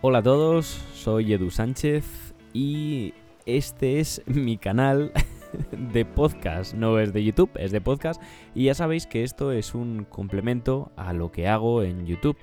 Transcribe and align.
Hola 0.00 0.18
a 0.18 0.22
todos, 0.22 0.66
soy 0.94 1.32
Edu 1.32 1.50
Sánchez 1.50 2.32
y 2.52 3.14
este 3.46 3.98
es 3.98 4.22
mi 4.26 4.56
canal 4.56 5.10
de 5.92 6.04
podcast, 6.04 6.72
no 6.74 7.00
es 7.00 7.12
de 7.12 7.24
YouTube, 7.24 7.50
es 7.56 7.72
de 7.72 7.80
podcast 7.80 8.22
y 8.54 8.66
ya 8.66 8.74
sabéis 8.74 9.08
que 9.08 9.24
esto 9.24 9.50
es 9.50 9.74
un 9.74 10.04
complemento 10.04 10.92
a 10.94 11.12
lo 11.12 11.32
que 11.32 11.48
hago 11.48 11.82
en 11.82 12.06
YouTube. 12.06 12.36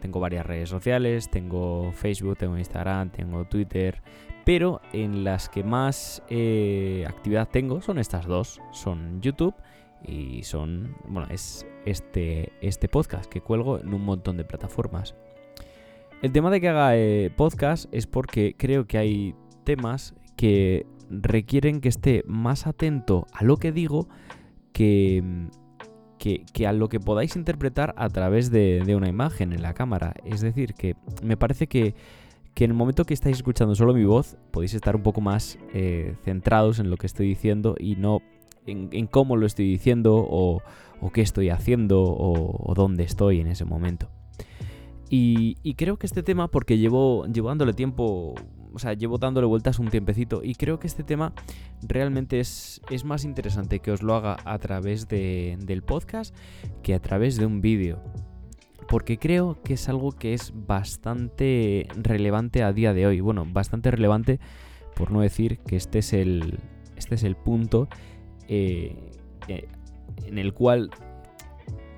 Tengo 0.00 0.20
varias 0.20 0.46
redes 0.46 0.68
sociales, 0.68 1.28
tengo 1.28 1.90
Facebook, 1.90 2.38
tengo 2.38 2.56
Instagram, 2.56 3.10
tengo 3.10 3.46
Twitter, 3.46 4.00
pero 4.44 4.80
en 4.92 5.24
las 5.24 5.48
que 5.48 5.64
más 5.64 6.22
eh, 6.28 7.04
actividad 7.08 7.48
tengo 7.48 7.80
son 7.80 7.98
estas 7.98 8.26
dos, 8.26 8.60
son 8.70 9.20
YouTube 9.20 9.56
y 10.04 10.44
son, 10.44 10.94
bueno, 11.08 11.26
es 11.32 11.66
este, 11.84 12.52
este 12.60 12.88
podcast 12.88 13.28
que 13.28 13.40
cuelgo 13.40 13.80
en 13.80 13.92
un 13.92 14.04
montón 14.04 14.36
de 14.36 14.44
plataformas. 14.44 15.16
El 16.22 16.30
tema 16.30 16.50
de 16.50 16.60
que 16.60 16.68
haga 16.68 16.96
eh, 16.96 17.32
podcast 17.36 17.92
es 17.92 18.06
porque 18.06 18.54
creo 18.56 18.86
que 18.86 18.96
hay 18.96 19.34
temas 19.64 20.14
que 20.36 20.86
requieren 21.10 21.80
que 21.80 21.88
esté 21.88 22.22
más 22.28 22.68
atento 22.68 23.26
a 23.32 23.42
lo 23.42 23.56
que 23.56 23.72
digo 23.72 24.08
que, 24.72 25.48
que, 26.18 26.66
a 26.66 26.72
lo 26.72 26.88
que 26.88 27.00
podáis 27.00 27.34
interpretar 27.34 27.92
a 27.96 28.08
través 28.08 28.52
de, 28.52 28.94
una 28.96 29.08
imagen 29.08 29.52
en 29.52 29.62
la 29.62 29.74
cámara. 29.74 30.14
Es 30.24 30.42
decir, 30.42 30.74
que 30.74 30.94
me 31.24 31.36
parece 31.36 31.66
que, 31.66 31.96
en 32.54 32.70
el 32.70 32.76
momento 32.76 33.04
que 33.04 33.14
estáis 33.14 33.38
escuchando 33.38 33.74
solo 33.74 33.92
mi 33.92 34.04
voz, 34.04 34.36
podéis 34.52 34.74
estar 34.74 34.94
un 34.94 35.02
poco 35.02 35.20
más 35.20 35.58
eh, 35.74 36.14
centrados 36.22 36.78
en 36.78 36.88
lo 36.88 36.98
que 36.98 37.08
estoy 37.08 37.26
diciendo 37.26 37.74
y 37.80 37.96
no 37.96 38.20
en, 38.66 39.08
cómo 39.08 39.36
lo 39.36 39.44
estoy 39.44 39.66
diciendo 39.66 40.24
o, 40.30 40.62
qué 41.12 41.22
estoy 41.22 41.50
haciendo 41.50 42.00
o, 42.00 42.72
dónde 42.76 43.02
estoy 43.02 43.40
en 43.40 43.48
ese 43.48 43.64
momento. 43.64 44.08
Y, 45.14 45.74
creo 45.74 45.98
que 45.98 46.06
este 46.06 46.22
tema, 46.22 46.48
porque 46.48 46.78
llevo, 46.78 47.26
dándole 47.28 47.74
tiempo, 47.74 48.34
o 48.72 48.78
sea, 48.78 48.94
llevo 48.94 49.18
dándole 49.18 49.46
vueltas 49.46 49.78
un 49.78 49.88
tiempecito, 49.88 50.40
y 50.42 50.54
creo 50.54 50.78
que 50.78 50.86
este 50.86 51.02
tema 51.04 51.34
realmente 51.82 52.40
es, 52.40 52.80
es 52.88 53.04
más 53.04 53.26
interesante 53.26 53.80
que 53.80 53.90
os 53.90 54.02
lo 54.02 54.14
haga 54.14 54.38
a 54.46 54.58
través 54.58 55.08
del 55.08 55.82
podcast 55.82 56.34
que 56.82 56.94
a 56.94 56.98
través 56.98 57.36
de 57.36 57.44
un 57.44 57.60
vídeo. 57.60 58.02
Porque 58.88 59.18
creo 59.18 59.62
que 59.62 59.74
es 59.74 59.86
algo 59.90 60.12
que 60.12 60.32
es 60.32 60.50
bastante 60.54 61.88
relevante 61.94 62.62
a 62.62 62.72
día 62.72 62.94
de 62.94 63.06
hoy. 63.06 63.20
Bueno, 63.20 63.44
bastante 63.46 63.90
relevante, 63.90 64.40
por 64.96 65.10
no 65.10 65.20
decir 65.20 65.58
que 65.58 65.76
este 65.76 65.98
es 65.98 66.14
el, 66.14 66.58
este 66.96 67.16
es 67.16 67.24
el 67.24 67.36
punto 67.36 67.86
eh, 68.48 68.96
eh, 69.48 69.68
en 70.24 70.38
el 70.38 70.54
cual 70.54 70.88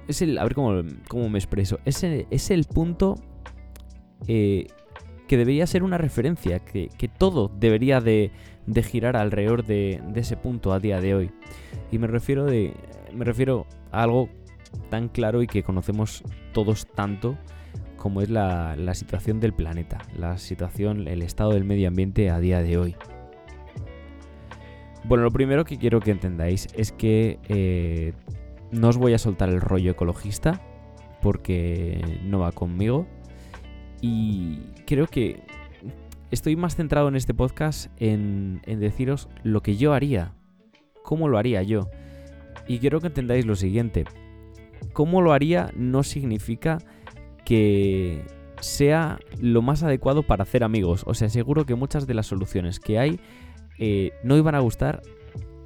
es 0.09 0.23
el, 0.23 0.39
a 0.39 0.45
ver 0.45 0.55
cómo, 0.55 1.29
me 1.29 1.39
expreso, 1.39 1.79
es 1.85 2.03
el, 2.03 2.27
es 2.31 2.51
el 2.51 2.65
punto 2.65 3.17
eh, 4.27 4.67
que 5.29 5.37
debería 5.37 5.67
ser 5.67 5.83
una 5.83 5.99
referencia, 5.99 6.61
que, 6.61 6.89
todo 7.19 7.51
debería 7.59 8.01
de, 8.01 8.31
girar 8.83 9.17
alrededor 9.17 9.65
de, 9.65 10.03
ese 10.15 10.37
punto 10.37 10.73
a 10.73 10.81
día 10.81 11.01
de 11.01 11.15
hoy. 11.15 11.31
Y 11.91 11.99
me 11.99 12.07
refiero, 12.07 12.45
de, 12.45 12.75
me 13.15 13.25
refiero 13.25 13.67
a 13.91 14.03
algo 14.03 14.29
tan 14.91 15.09
claro 15.09 15.43
y 15.43 15.47
que 15.47 15.63
conocemos 15.63 16.23
todos 16.53 16.87
tanto 16.87 17.39
como 17.97 18.21
es 18.21 18.29
la, 18.29 18.77
la 18.77 18.95
situación 18.95 19.41
del 19.41 19.55
planeta, 19.55 19.99
la 20.17 20.37
situación, 20.37 21.09
el 21.09 21.23
estado 21.23 21.53
del 21.53 21.65
medio 21.65 21.89
ambiente 21.89 22.29
a 22.29 22.39
día 22.39 22.61
de 22.61 22.77
hoy. 22.77 22.97
Bueno, 25.05 25.25
lo 25.25 25.31
primero 25.31 25.67
que 25.67 25.77
quiero 25.77 26.01
que 26.01 26.11
entendáis 26.11 26.67
es 26.75 26.91
que 26.91 27.39
eh, 27.49 28.15
no 28.75 28.89
os 28.89 28.97
voy 28.97 29.15
a 29.15 29.19
soltar 29.19 29.49
el 29.49 29.61
rollo 29.61 29.93
ecologista 29.93 30.61
porque 31.23 32.21
no 32.25 32.41
va 32.41 32.53
conmigo. 32.53 33.07
Y 34.01 34.59
creo 34.87 35.07
que 35.07 35.43
estoy 36.31 36.57
más 36.57 36.77
centrado 36.77 37.09
en 37.09 37.17
este 37.17 37.33
podcast 37.33 37.91
en, 37.99 38.61
deciros 38.67 39.29
lo 39.43 39.63
que 39.63 39.77
yo 39.77 39.95
haría. 39.95 40.33
¿Cómo 41.03 41.29
lo 41.29 41.39
haría 41.39 41.63
yo? 41.63 41.89
Y 42.67 42.79
quiero 42.79 43.01
que 43.01 43.07
entendáis 43.07 43.47
lo 43.47 43.57
siguiente. 43.57 44.05
Cómo 44.93 45.23
lo 45.23 45.33
haría 45.33 45.71
no 45.77 46.03
significa 46.03 46.79
que 47.45 48.25
sea 48.61 49.19
lo 49.41 49.63
más 49.63 49.83
adecuado 49.83 50.23
para 50.23 50.43
hacer 50.43 50.65
amigos. 50.65 51.05
O 51.07 51.15
sea, 51.15 51.29
seguro 51.29 51.65
que 51.65 51.75
muchas 51.75 52.07
de 52.07 52.15
las 52.15 52.27
soluciones 52.27 52.81
que 52.81 52.99
hay 52.99 53.21
eh, 53.79 54.13
no 54.23 54.37
iban 54.37 54.55
a 54.55 54.61
gustar 54.61 55.03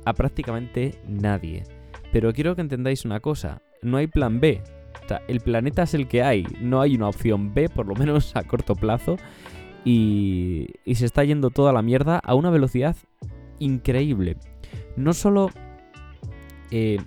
a 0.05 0.13
prácticamente 0.13 1.01
nadie. 1.07 1.65
Pero 2.13 2.33
quiero 2.33 2.55
que 2.55 2.63
entendáis 2.63 3.05
una 3.05 3.21
cosa, 3.21 3.63
no 3.83 3.97
hay 3.97 4.07
plan 4.07 4.41
B. 4.41 4.63
O 5.05 5.09
sea, 5.09 5.23
el 5.29 5.41
planeta 5.41 5.83
es 5.83 5.95
el 5.95 6.09
que 6.09 6.23
hay, 6.23 6.47
no 6.61 6.81
hay 6.81 6.95
una 6.95 7.09
opción 7.09 7.55
B, 7.55 7.69
por 7.69 7.87
lo 7.87 7.95
menos 7.95 8.35
a 8.37 8.43
corto 8.45 8.75
plazo. 8.75 9.17
Y, 9.85 10.69
se 10.95 11.07
está 11.07 11.25
yendo 11.25 11.51
toda 11.51 11.73
la 11.73 11.83
mierda 11.83 12.19
a 12.19 12.35
una 12.35 12.51
velocidad 12.51 12.97
increíble. 13.59 14.37
No 14.97 15.15
solo 15.15 15.51
eh, 16.71 16.99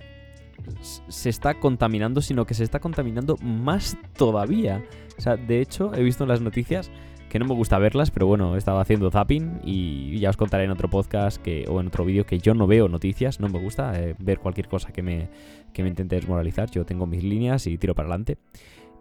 se 1.08 1.28
está 1.28 1.54
contaminando, 1.54 2.20
sino 2.20 2.44
que 2.44 2.54
se 2.54 2.64
está 2.64 2.80
contaminando 2.80 3.36
más 3.42 3.96
todavía. 4.16 4.84
O 5.18 5.20
sea, 5.20 5.36
de 5.36 5.60
hecho, 5.60 5.94
he 5.94 6.02
visto 6.02 6.24
en 6.24 6.28
las 6.28 6.40
noticias 6.40 6.90
que 7.32 7.38
no 7.38 7.46
me 7.46 7.54
gusta 7.54 7.78
verlas, 7.78 8.10
pero 8.10 8.26
bueno, 8.26 8.56
estaba 8.56 8.82
haciendo 8.82 9.10
zapping 9.10 9.62
y 9.64 10.18
ya 10.18 10.28
os 10.28 10.36
contaré 10.36 10.64
en 10.64 10.70
otro 10.70 10.90
podcast 10.90 11.42
o 11.66 11.80
en 11.80 11.86
otro 11.86 12.04
vídeo 12.04 12.26
que 12.26 12.38
yo 12.38 12.52
no 12.52 12.66
veo 12.66 12.90
noticias, 12.90 13.40
no 13.40 13.48
me 13.48 13.58
gusta 13.58 13.98
eh, 13.98 14.14
ver 14.18 14.38
cualquier 14.38 14.68
cosa 14.68 14.92
que 14.92 15.00
me, 15.00 15.30
que 15.72 15.82
me 15.82 15.88
intente 15.88 16.14
desmoralizar, 16.14 16.70
yo 16.70 16.84
tengo 16.84 17.06
mis 17.06 17.24
líneas 17.24 17.66
y 17.66 17.78
tiro 17.78 17.94
para 17.94 18.10
adelante. 18.10 18.36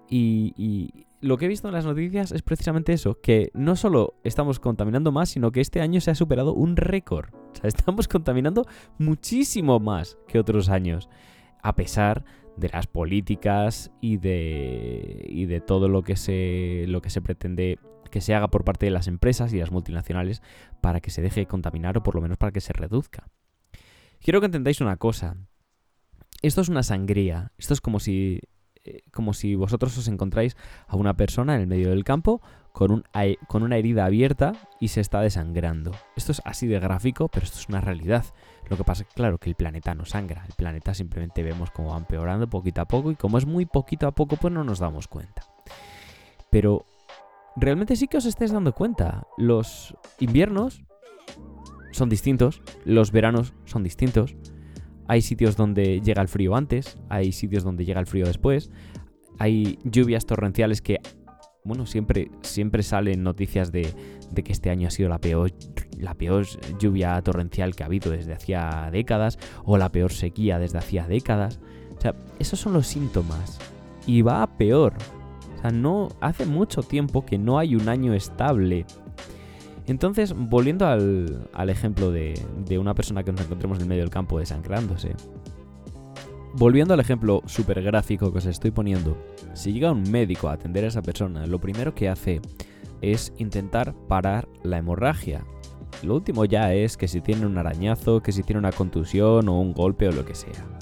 Y, 0.09 1.05
lo 1.19 1.37
que 1.37 1.45
he 1.45 1.47
visto 1.49 1.67
en 1.67 1.73
las 1.73 1.85
noticias 1.85 2.31
es 2.31 2.41
precisamente 2.41 2.93
eso, 2.93 3.19
que 3.21 3.51
no 3.53 3.75
solo 3.75 4.13
estamos 4.23 4.61
contaminando 4.61 5.11
más, 5.11 5.27
sino 5.27 5.51
que 5.51 5.59
este 5.59 5.81
año 5.81 5.99
se 5.99 6.11
ha 6.11 6.15
superado 6.15 6.53
un 6.53 6.77
récord. 6.77 7.33
O 7.33 7.55
sea, 7.55 7.67
estamos 7.67 8.07
contaminando 8.07 8.65
muchísimo 8.97 9.81
más 9.81 10.17
que 10.29 10.39
otros 10.39 10.69
años, 10.69 11.09
a 11.61 11.75
pesar 11.75 12.23
de 12.55 12.69
las 12.69 12.87
políticas 12.87 13.91
y 13.99 14.17
de, 14.17 15.25
y 15.27 15.47
de 15.47 15.59
todo 15.59 15.89
lo 15.89 16.01
que 16.01 16.15
se, 16.15 16.85
lo 16.87 17.01
que 17.01 17.09
se 17.09 17.21
pretende 17.21 17.77
que 18.11 18.21
se 18.21 18.35
haga 18.35 18.49
por 18.49 18.63
parte 18.63 18.85
de 18.85 18.91
las 18.91 19.07
empresas 19.07 19.51
y 19.53 19.57
las 19.57 19.71
multinacionales 19.71 20.41
para 20.81 20.99
que 20.99 21.09
se 21.09 21.21
deje 21.21 21.41
de 21.41 21.47
contaminar 21.47 21.97
o 21.97 22.03
por 22.03 22.15
lo 22.15 22.21
menos 22.21 22.37
para 22.37 22.51
que 22.51 22.61
se 22.61 22.73
reduzca. 22.73 23.27
Quiero 24.21 24.39
que 24.39 24.45
entendáis 24.45 24.81
una 24.81 24.97
cosa. 24.97 25.35
Esto 26.43 26.61
es 26.61 26.69
una 26.69 26.83
sangría. 26.83 27.51
Esto 27.57 27.73
es 27.73 27.81
como 27.81 27.99
si, 27.99 28.41
eh, 28.83 29.01
como 29.11 29.33
si 29.33 29.55
vosotros 29.55 29.97
os 29.97 30.07
encontráis 30.07 30.55
a 30.87 30.95
una 30.95 31.15
persona 31.15 31.55
en 31.55 31.61
el 31.61 31.67
medio 31.67 31.89
del 31.89 32.03
campo 32.03 32.41
con, 32.71 32.91
un, 32.91 33.03
con 33.47 33.63
una 33.63 33.77
herida 33.77 34.05
abierta 34.05 34.53
y 34.79 34.89
se 34.89 35.01
está 35.01 35.21
desangrando. 35.21 35.91
Esto 36.15 36.31
es 36.31 36.41
así 36.45 36.67
de 36.67 36.79
gráfico, 36.79 37.29
pero 37.29 37.45
esto 37.45 37.59
es 37.59 37.67
una 37.67 37.81
realidad. 37.81 38.25
Lo 38.69 38.77
que 38.77 38.83
pasa 38.83 39.03
es 39.03 39.13
claro, 39.13 39.37
que 39.37 39.49
el 39.49 39.55
planeta 39.55 39.93
no 39.95 40.05
sangra. 40.05 40.45
El 40.47 40.53
planeta 40.53 40.93
simplemente 40.93 41.43
vemos 41.43 41.71
cómo 41.71 41.91
va 41.91 41.97
empeorando 41.97 42.49
poquito 42.49 42.81
a 42.81 42.85
poco 42.85 43.11
y 43.11 43.15
como 43.15 43.37
es 43.37 43.45
muy 43.45 43.65
poquito 43.65 44.07
a 44.07 44.11
poco, 44.11 44.37
pues 44.37 44.53
no 44.53 44.63
nos 44.63 44.79
damos 44.79 45.07
cuenta. 45.07 45.43
Pero 46.49 46.85
realmente 47.55 47.95
sí 47.95 48.07
que 48.07 48.17
os 48.17 48.25
estáis 48.25 48.51
dando 48.51 48.73
cuenta. 48.73 49.27
Los 49.37 49.95
inviernos 50.19 50.83
son 51.91 52.09
distintos, 52.09 52.61
los 52.85 53.11
veranos 53.11 53.53
son 53.65 53.83
distintos. 53.83 54.35
Hay 55.07 55.21
sitios 55.21 55.57
donde 55.57 55.99
llega 56.01 56.21
el 56.21 56.27
frío 56.27 56.55
antes, 56.55 56.97
hay 57.09 57.31
sitios 57.31 57.63
donde 57.63 57.85
llega 57.85 57.99
el 57.99 58.07
frío 58.07 58.25
después. 58.25 58.71
Hay 59.39 59.79
lluvias 59.83 60.25
torrenciales 60.25 60.81
que, 60.81 60.99
bueno, 61.63 61.85
siempre, 61.85 62.31
siempre 62.41 62.83
salen 62.83 63.23
noticias 63.23 63.71
de, 63.71 63.93
que 64.33 64.51
este 64.51 64.69
año 64.69 64.87
ha 64.87 64.91
sido 64.91 65.09
la 65.09 65.19
peor, 65.19 65.51
la 65.97 66.13
peor 66.13 66.45
lluvia 66.79 67.21
torrencial 67.21 67.75
que 67.75 67.83
ha 67.83 67.87
habido 67.87 68.11
desde 68.11 68.33
hacía 68.33 68.89
décadas 68.91 69.37
o 69.65 69.77
la 69.77 69.89
peor 69.89 70.11
sequía 70.13 70.59
desde 70.59 70.77
hacía 70.77 71.07
décadas. 71.07 71.59
O 71.97 72.01
sea, 72.01 72.15
esos 72.39 72.59
son 72.59 72.73
los 72.73 72.87
síntomas. 72.87 73.59
Y 74.07 74.21
va 74.21 74.41
a 74.41 74.57
peor 74.57 74.93
sea, 75.61 75.71
no 75.71 76.09
hace 76.21 76.45
mucho 76.45 76.83
tiempo 76.83 77.25
que 77.25 77.37
no 77.37 77.59
hay 77.59 77.75
un 77.75 77.89
año 77.89 78.13
estable. 78.13 78.85
Entonces, 79.87 80.33
volviendo 80.35 80.87
al, 80.87 81.69
ejemplo 81.69 82.11
de, 82.11 82.39
una 82.79 82.93
persona 82.93 83.23
que 83.23 83.31
nos 83.31 83.41
encontremos 83.41 83.77
en 83.77 83.83
el 83.83 83.89
medio 83.89 84.03
del 84.03 84.11
campo 84.11 84.39
desancrándose. 84.39 85.15
Volviendo 86.53 86.93
al 86.93 86.99
ejemplo 86.99 87.41
súper 87.45 87.81
gráfico 87.81 88.31
que 88.31 88.39
os 88.39 88.45
estoy 88.45 88.71
poniendo, 88.71 89.17
si 89.53 89.71
llega 89.71 89.91
un 89.91 90.09
médico 90.09 90.49
a 90.49 90.53
atender 90.53 90.83
a 90.83 90.87
esa 90.87 91.01
persona, 91.01 91.47
lo 91.47 91.59
primero 91.59 91.95
que 91.95 92.09
hace 92.09 92.41
es 93.01 93.33
intentar 93.37 93.93
parar 94.07 94.47
la 94.63 94.77
hemorragia. 94.77 95.45
Lo 96.03 96.15
último 96.15 96.45
ya 96.45 96.73
es 96.73 96.97
que 96.97 97.07
si 97.07 97.21
tiene 97.21 97.45
un 97.45 97.57
arañazo, 97.57 98.21
que 98.21 98.31
si 98.31 98.43
tiene 98.43 98.59
una 98.59 98.71
contusión 98.71 99.47
o 99.49 99.59
un 99.59 99.73
golpe 99.73 100.07
o 100.07 100.11
lo 100.11 100.25
que 100.25 100.35
sea. 100.35 100.80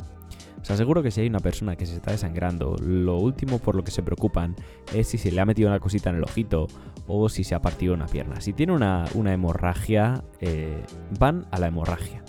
Os 0.70 0.74
aseguro 0.74 1.02
que 1.02 1.10
si 1.10 1.22
hay 1.22 1.28
una 1.28 1.40
persona 1.40 1.76
que 1.76 1.88
se 1.88 1.96
está 1.96 2.12
desangrando, 2.12 2.76
lo 2.80 3.18
último 3.18 3.58
por 3.58 3.74
lo 3.74 3.84
que 3.84 3.90
se 3.90 4.04
preocupan 4.04 4.56
es 4.94 5.08
si 5.08 5.18
se 5.18 5.32
le 5.32 5.42
ha 5.42 5.46
metido 5.46 5.68
una 5.68 5.80
cosita 5.80 6.12
en 6.12 6.18
el 6.18 6.24
ojito 6.24 6.68
o 7.08 7.28
si 7.28 7.44
se 7.44 7.56
ha 7.56 7.60
partido 7.60 7.96
una 7.96 8.06
pierna. 8.06 8.40
Si 8.40 8.54
tiene 8.54 8.74
una, 8.74 9.08
hemorragia, 9.16 10.24
eh, 10.40 10.84
van 11.20 11.48
a 11.50 11.58
la 11.60 11.70
hemorragia. 11.70 12.24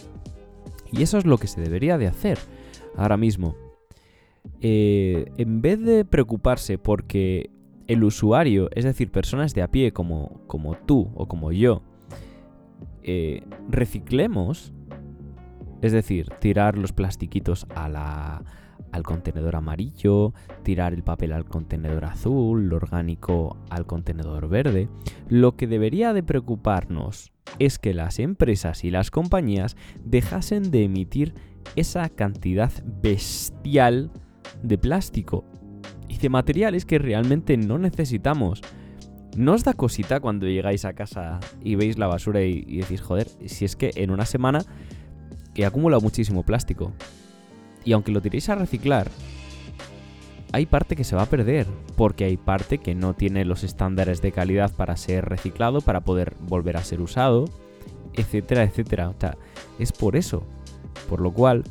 Y 0.90 1.02
eso 1.02 1.19
es 1.19 1.26
lo 1.26 1.37
que 1.37 1.48
se 1.48 1.60
debería 1.60 1.98
de 1.98 2.06
hacer 2.06 2.38
ahora 2.96 3.19
mismo. 3.19 3.56
Eh, 4.62 5.31
en 5.37 5.60
vez 5.60 5.78
de 5.78 6.06
preocuparse 6.06 6.78
porque 6.78 7.50
el 7.88 8.02
usuario, 8.04 8.70
es 8.75 8.87
decir, 8.87 9.10
personas 9.10 9.52
de 9.52 9.60
a 9.60 9.70
pie 9.70 9.92
como, 9.92 10.40
como 10.46 10.76
tú 10.76 11.10
o 11.14 11.28
como 11.28 11.52
yo, 11.52 11.82
eh, 13.02 13.42
reciclemos, 13.69 14.72
es 15.82 15.93
decir, 15.93 16.29
tirar 16.41 16.77
los 16.77 16.93
plastiquitos 16.93 17.67
al 17.75 19.03
contenedor 19.03 19.56
amarillo, 19.56 20.35
tirar 20.62 20.93
el 20.93 21.03
papel 21.03 21.32
al 21.32 21.44
contenedor 21.44 22.05
azul, 22.05 22.69
lo 22.69 22.77
orgánico 22.77 23.56
al 23.71 23.87
contenedor 23.87 24.49
verde. 24.49 24.88
Lo 25.29 25.56
que 25.56 25.67
debería 25.67 26.12
de 26.12 26.23
preocuparnos 26.23 27.32
es 27.59 27.79
que 27.79 27.94
las 27.94 28.19
empresas 28.19 28.85
y 28.85 28.91
las 28.91 29.11
compañías 29.11 29.77
dejasen 30.05 30.71
de 30.71 30.85
emitir 30.85 31.35
esa 31.77 32.09
cantidad 32.09 32.73
bestial 33.03 34.11
de 34.62 34.79
plástico 34.79 35.44
y 36.09 36.19
de 36.19 36.29
materiales 36.29 36.85
que 36.85 36.99
realmente 36.99 37.56
no 37.56 37.79
necesitamos. 37.79 38.62
¿No 39.37 39.53
os 39.53 39.62
da 39.62 39.75
cosita 39.75 40.19
cuando 40.21 40.47
llegáis 40.47 40.85
a 40.85 40.93
casa 40.93 41.38
y 41.62 41.76
veis 41.76 41.99
la 41.99 42.09
basura 42.09 42.43
y, 42.43 42.79
decís, 42.79 43.00
joder, 43.00 43.29
si 43.47 43.65
es 43.65 43.76
que 43.76 43.93
en 43.94 44.11
una 44.11 44.26
semana 44.26 44.65
he 45.62 45.67
acumulado 45.67 46.01
muchísimo 46.01 46.43
plástico? 46.43 46.93
Y 47.85 47.93
aunque 47.93 48.12
lo 48.12 48.21
tiréis 48.21 48.49
a 48.49 48.55
reciclar, 48.55 49.11
hay 50.53 50.67
parte 50.67 50.97
que 50.97 51.05
se 51.05 51.17
va 51.17 51.23
a 51.23 51.27
perder, 51.27 51.67
porque 51.97 52.25
hay 52.25 52.37
parte 52.37 52.79
que 52.79 52.95
no 52.95 53.15
tiene 53.15 53.45
los 53.45 53.62
estándares 53.62 54.21
de 54.21 54.33
calidad 54.33 54.73
para 54.75 54.97
ser 54.97 55.27
reciclado, 55.27 55.81
para 55.81 56.01
poder 56.01 56.35
volver 56.41 56.77
a 56.77 56.85
ser 56.85 57.01
usado, 57.01 57.45
etcétera, 58.15 58.65
etcétera. 58.65 59.11
O 59.11 59.15
sea, 59.19 59.37
es 59.79 59.93
por 59.93 60.17
eso. 60.17 60.43
Por 61.09 61.21
lo 61.21 61.33
cual, 61.33 61.65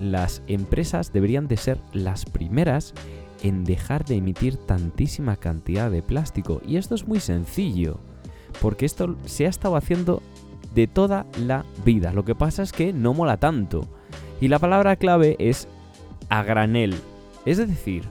las 0.00 0.42
empresas 0.46 1.12
deberían 1.12 1.46
de 1.46 1.56
ser 1.56 1.78
las 1.92 2.24
primeras 2.24 2.94
en 3.42 3.64
dejar 3.64 4.04
de 4.04 4.16
emitir 4.16 4.56
tantísima 4.56 5.36
cantidad 5.36 5.90
de 5.90 6.02
plástico. 6.02 6.62
Y 6.66 6.76
esto 6.76 6.94
es 6.94 7.06
muy 7.06 7.20
sencillo, 7.20 7.98
porque 8.60 8.86
esto 8.86 9.16
se 9.26 9.46
ha 9.46 9.50
estado 9.50 9.76
haciendo 9.76 10.22
de 10.74 10.86
toda 10.86 11.26
la 11.38 11.64
vida. 11.84 12.12
Lo 12.12 12.24
que 12.24 12.34
pasa 12.34 12.62
es 12.62 12.72
que 12.72 12.92
no 12.92 13.14
mola 13.14 13.36
tanto. 13.36 13.88
Y 14.40 14.48
la 14.48 14.58
palabra 14.58 14.96
clave 14.96 15.36
es 15.38 15.68
a 16.28 16.42
granel. 16.42 16.94
Es 17.44 17.58
decir, 17.58 18.04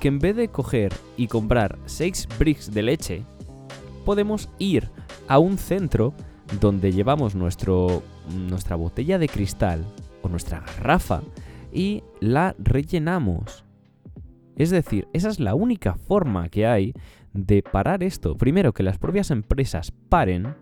que 0.00 0.08
en 0.08 0.18
vez 0.18 0.36
de 0.36 0.48
coger 0.48 0.92
y 1.16 1.28
comprar 1.28 1.78
6 1.86 2.28
bricks 2.38 2.72
de 2.72 2.82
leche, 2.82 3.22
podemos 4.04 4.48
ir 4.58 4.90
a 5.28 5.38
un 5.38 5.58
centro 5.58 6.14
donde 6.60 6.92
llevamos 6.92 7.34
nuestro, 7.34 8.02
nuestra 8.48 8.76
botella 8.76 9.18
de 9.18 9.28
cristal 9.28 9.84
o 10.22 10.28
nuestra 10.28 10.60
garrafa 10.60 11.22
y 11.72 12.02
la 12.20 12.54
rellenamos. 12.58 13.64
Es 14.56 14.70
decir, 14.70 15.08
esa 15.12 15.28
es 15.28 15.40
la 15.40 15.54
única 15.54 15.94
forma 15.94 16.48
que 16.48 16.66
hay 16.66 16.94
de 17.32 17.62
parar 17.62 18.02
esto. 18.02 18.36
Primero, 18.36 18.72
que 18.72 18.82
las 18.82 18.98
propias 18.98 19.30
empresas 19.30 19.92
paren 20.08 20.54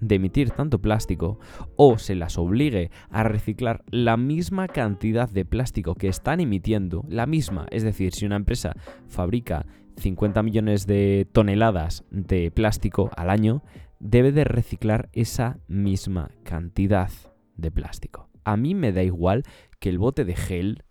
de 0.00 0.16
emitir 0.16 0.50
tanto 0.50 0.80
plástico 0.80 1.38
o 1.76 1.98
se 1.98 2.14
las 2.14 2.38
obligue 2.38 2.90
a 3.10 3.22
reciclar 3.22 3.84
la 3.90 4.16
misma 4.16 4.68
cantidad 4.68 5.28
de 5.28 5.44
plástico 5.44 5.94
que 5.94 6.08
están 6.08 6.40
emitiendo, 6.40 7.04
la 7.08 7.26
misma, 7.26 7.66
es 7.70 7.82
decir, 7.82 8.12
si 8.12 8.26
una 8.26 8.36
empresa 8.36 8.74
fabrica 9.08 9.66
50 9.96 10.42
millones 10.42 10.86
de 10.86 11.26
toneladas 11.32 12.04
de 12.10 12.50
plástico 12.50 13.10
al 13.16 13.30
año, 13.30 13.62
debe 14.00 14.32
de 14.32 14.44
reciclar 14.44 15.08
esa 15.12 15.58
misma 15.66 16.30
cantidad 16.44 17.10
de 17.56 17.70
plástico. 17.70 18.28
A 18.44 18.56
mí 18.56 18.74
me 18.74 18.92
da 18.92 19.02
igual 19.02 19.42
que 19.80 19.88
el 19.88 19.98
bote 19.98 20.24
de 20.24 20.36
gel 20.36 20.84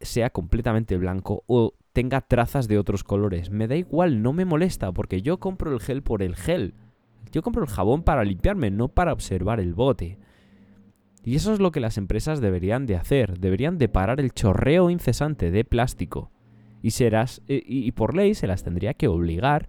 sea 0.00 0.30
completamente 0.30 0.96
blanco 0.96 1.44
o 1.46 1.74
tenga 1.92 2.20
trazas 2.20 2.68
de 2.68 2.78
otros 2.78 3.04
colores. 3.04 3.50
Me 3.50 3.68
da 3.68 3.76
igual, 3.76 4.22
no 4.22 4.32
me 4.32 4.44
molesta, 4.44 4.92
porque 4.92 5.22
yo 5.22 5.38
compro 5.38 5.72
el 5.72 5.80
gel 5.80 6.02
por 6.02 6.22
el 6.22 6.36
gel. 6.36 6.74
Yo 7.32 7.42
compro 7.42 7.62
el 7.62 7.68
jabón 7.68 8.02
para 8.02 8.24
limpiarme, 8.24 8.70
no 8.70 8.88
para 8.88 9.12
observar 9.12 9.60
el 9.60 9.74
bote. 9.74 10.18
Y 11.22 11.36
eso 11.36 11.52
es 11.52 11.60
lo 11.60 11.70
que 11.70 11.80
las 11.80 11.98
empresas 11.98 12.40
deberían 12.40 12.86
de 12.86 12.96
hacer. 12.96 13.38
Deberían 13.38 13.78
de 13.78 13.88
parar 13.88 14.20
el 14.20 14.32
chorreo 14.32 14.90
incesante 14.90 15.50
de 15.50 15.64
plástico. 15.64 16.30
Y, 16.82 16.92
serás, 16.92 17.42
eh, 17.46 17.62
y 17.64 17.92
por 17.92 18.16
ley 18.16 18.34
se 18.34 18.46
las 18.46 18.64
tendría 18.64 18.94
que 18.94 19.08
obligar 19.08 19.68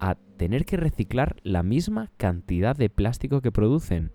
a 0.00 0.16
tener 0.36 0.64
que 0.64 0.76
reciclar 0.76 1.36
la 1.42 1.62
misma 1.62 2.10
cantidad 2.16 2.76
de 2.76 2.90
plástico 2.90 3.40
que 3.40 3.52
producen. 3.52 4.12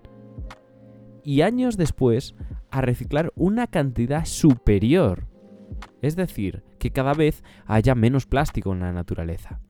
Y 1.23 1.41
años 1.41 1.77
después, 1.77 2.35
a 2.69 2.81
reciclar 2.81 3.31
una 3.35 3.67
cantidad 3.67 4.25
superior. 4.25 5.27
Es 6.01 6.15
decir, 6.15 6.63
que 6.79 6.91
cada 6.91 7.13
vez 7.13 7.43
haya 7.65 7.95
menos 7.95 8.25
plástico 8.25 8.73
en 8.73 8.81
la 8.81 8.91
naturaleza. 8.91 9.61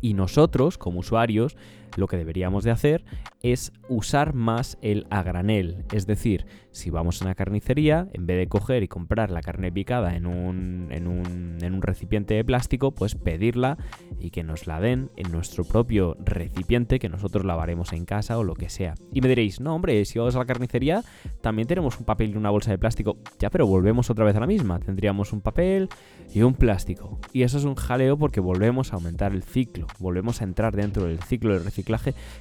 Y 0.00 0.14
nosotros, 0.14 0.78
como 0.78 1.00
usuarios, 1.00 1.56
lo 1.96 2.06
que 2.06 2.16
deberíamos 2.16 2.64
de 2.64 2.70
hacer 2.70 3.04
es 3.42 3.72
usar 3.88 4.34
más 4.34 4.78
el 4.80 5.06
a 5.10 5.22
granel. 5.22 5.84
Es 5.92 6.06
decir, 6.06 6.46
si 6.70 6.90
vamos 6.90 7.20
a 7.20 7.26
una 7.26 7.34
carnicería, 7.34 8.08
en 8.12 8.26
vez 8.26 8.38
de 8.38 8.48
coger 8.48 8.82
y 8.82 8.88
comprar 8.88 9.30
la 9.30 9.42
carne 9.42 9.70
picada 9.70 10.16
en 10.16 10.26
un, 10.26 10.88
en 10.90 11.06
un, 11.06 11.58
en 11.60 11.74
un 11.74 11.82
recipiente 11.82 12.34
de 12.34 12.44
plástico, 12.44 12.92
pues 12.92 13.14
pedirla 13.14 13.76
y 14.18 14.30
que 14.30 14.42
nos 14.42 14.66
la 14.66 14.80
den 14.80 15.10
en 15.16 15.30
nuestro 15.30 15.64
propio 15.64 16.16
recipiente 16.24 16.98
que 16.98 17.08
nosotros 17.08 17.44
lavaremos 17.44 17.92
en 17.92 18.06
casa 18.06 18.38
o 18.38 18.44
lo 18.44 18.54
que 18.54 18.70
sea. 18.70 18.94
Y 19.12 19.20
me 19.20 19.28
diréis, 19.28 19.60
no 19.60 19.74
hombre, 19.74 20.04
si 20.04 20.18
vamos 20.18 20.34
a 20.36 20.38
la 20.38 20.46
carnicería, 20.46 21.04
también 21.42 21.68
tenemos 21.68 21.98
un 21.98 22.06
papel 22.06 22.30
y 22.30 22.36
una 22.36 22.50
bolsa 22.50 22.70
de 22.70 22.78
plástico. 22.78 23.18
Ya, 23.38 23.50
pero 23.50 23.66
volvemos 23.66 24.10
otra 24.10 24.24
vez 24.24 24.34
a 24.36 24.40
la 24.40 24.46
misma. 24.46 24.80
Tendríamos 24.80 25.32
un 25.32 25.42
papel 25.42 25.88
y 26.32 26.42
un 26.42 26.54
plástico. 26.54 27.20
Y 27.32 27.42
eso 27.42 27.58
es 27.58 27.64
un 27.64 27.74
jaleo 27.74 28.16
porque 28.16 28.40
volvemos 28.40 28.92
a 28.92 28.96
aumentar 28.96 29.32
el 29.32 29.42
ciclo. 29.42 29.86
Volvemos 29.98 30.40
a 30.40 30.44
entrar 30.44 30.74
dentro 30.74 31.04
del 31.04 31.20
ciclo 31.20 31.52
de 31.52 31.60
reciclaje 31.60 31.83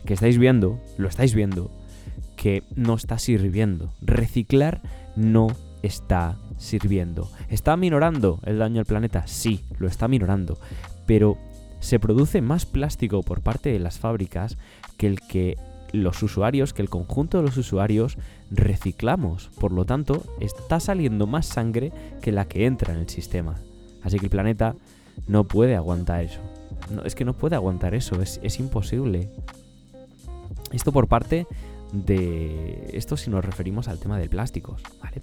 que 0.06 0.14
estáis 0.14 0.38
viendo, 0.38 0.80
lo 0.98 1.08
estáis 1.08 1.34
viendo, 1.34 1.70
que 2.36 2.64
no 2.76 2.96
está 2.96 3.20
sirviendo. 3.20 3.92
Reciclar 4.02 4.82
no 5.16 5.48
está 5.82 6.38
sirviendo. 6.58 7.30
¿Está 7.50 7.78
minorando 7.78 8.40
el 8.46 8.60
daño 8.60 8.80
al 8.80 8.86
planeta? 8.86 9.28
Sí, 9.28 9.64
lo 9.80 9.88
está 9.88 10.08
minorando. 10.08 10.58
Pero 11.06 11.38
se 11.80 12.00
produce 12.00 12.42
más 12.42 12.66
plástico 12.66 13.24
por 13.24 13.42
parte 13.42 13.72
de 13.72 13.80
las 13.80 14.00
fábricas 14.00 14.58
que 14.98 15.08
el 15.08 15.20
que 15.20 15.58
los 15.92 16.24
usuarios, 16.24 16.74
que 16.74 16.82
el 16.82 16.90
conjunto 16.90 17.38
de 17.38 17.44
los 17.44 17.58
usuarios 17.58 18.18
reciclamos. 18.50 19.50
Por 19.60 19.72
lo 19.72 19.86
tanto, 19.86 20.24
está 20.40 20.80
saliendo 20.80 21.28
más 21.28 21.46
sangre 21.46 21.92
que 22.22 22.32
la 22.32 22.46
que 22.46 22.66
entra 22.66 22.94
en 22.94 23.00
el 23.00 23.10
sistema. 23.10 23.56
Así 24.02 24.18
que 24.18 24.26
el 24.26 24.32
planeta 24.32 24.76
no 25.28 25.46
puede 25.46 25.76
aguantar 25.76 26.24
eso. 26.24 26.40
No, 26.90 27.04
es 27.04 27.16
que 27.16 27.26
no 27.26 27.34
puede 27.34 27.56
aguantar 27.56 27.96
eso, 27.96 28.22
es, 28.22 28.40
es 28.44 28.60
imposible. 28.60 29.30
Esto 30.72 30.92
por 30.92 31.08
parte 31.08 31.48
de... 31.92 32.90
Esto 32.94 33.16
si 33.18 33.30
nos 33.30 33.46
referimos 33.46 33.88
al 33.88 34.00
tema 34.00 34.18
de 34.18 34.28
plásticos, 34.28 34.82
¿vale? 35.02 35.22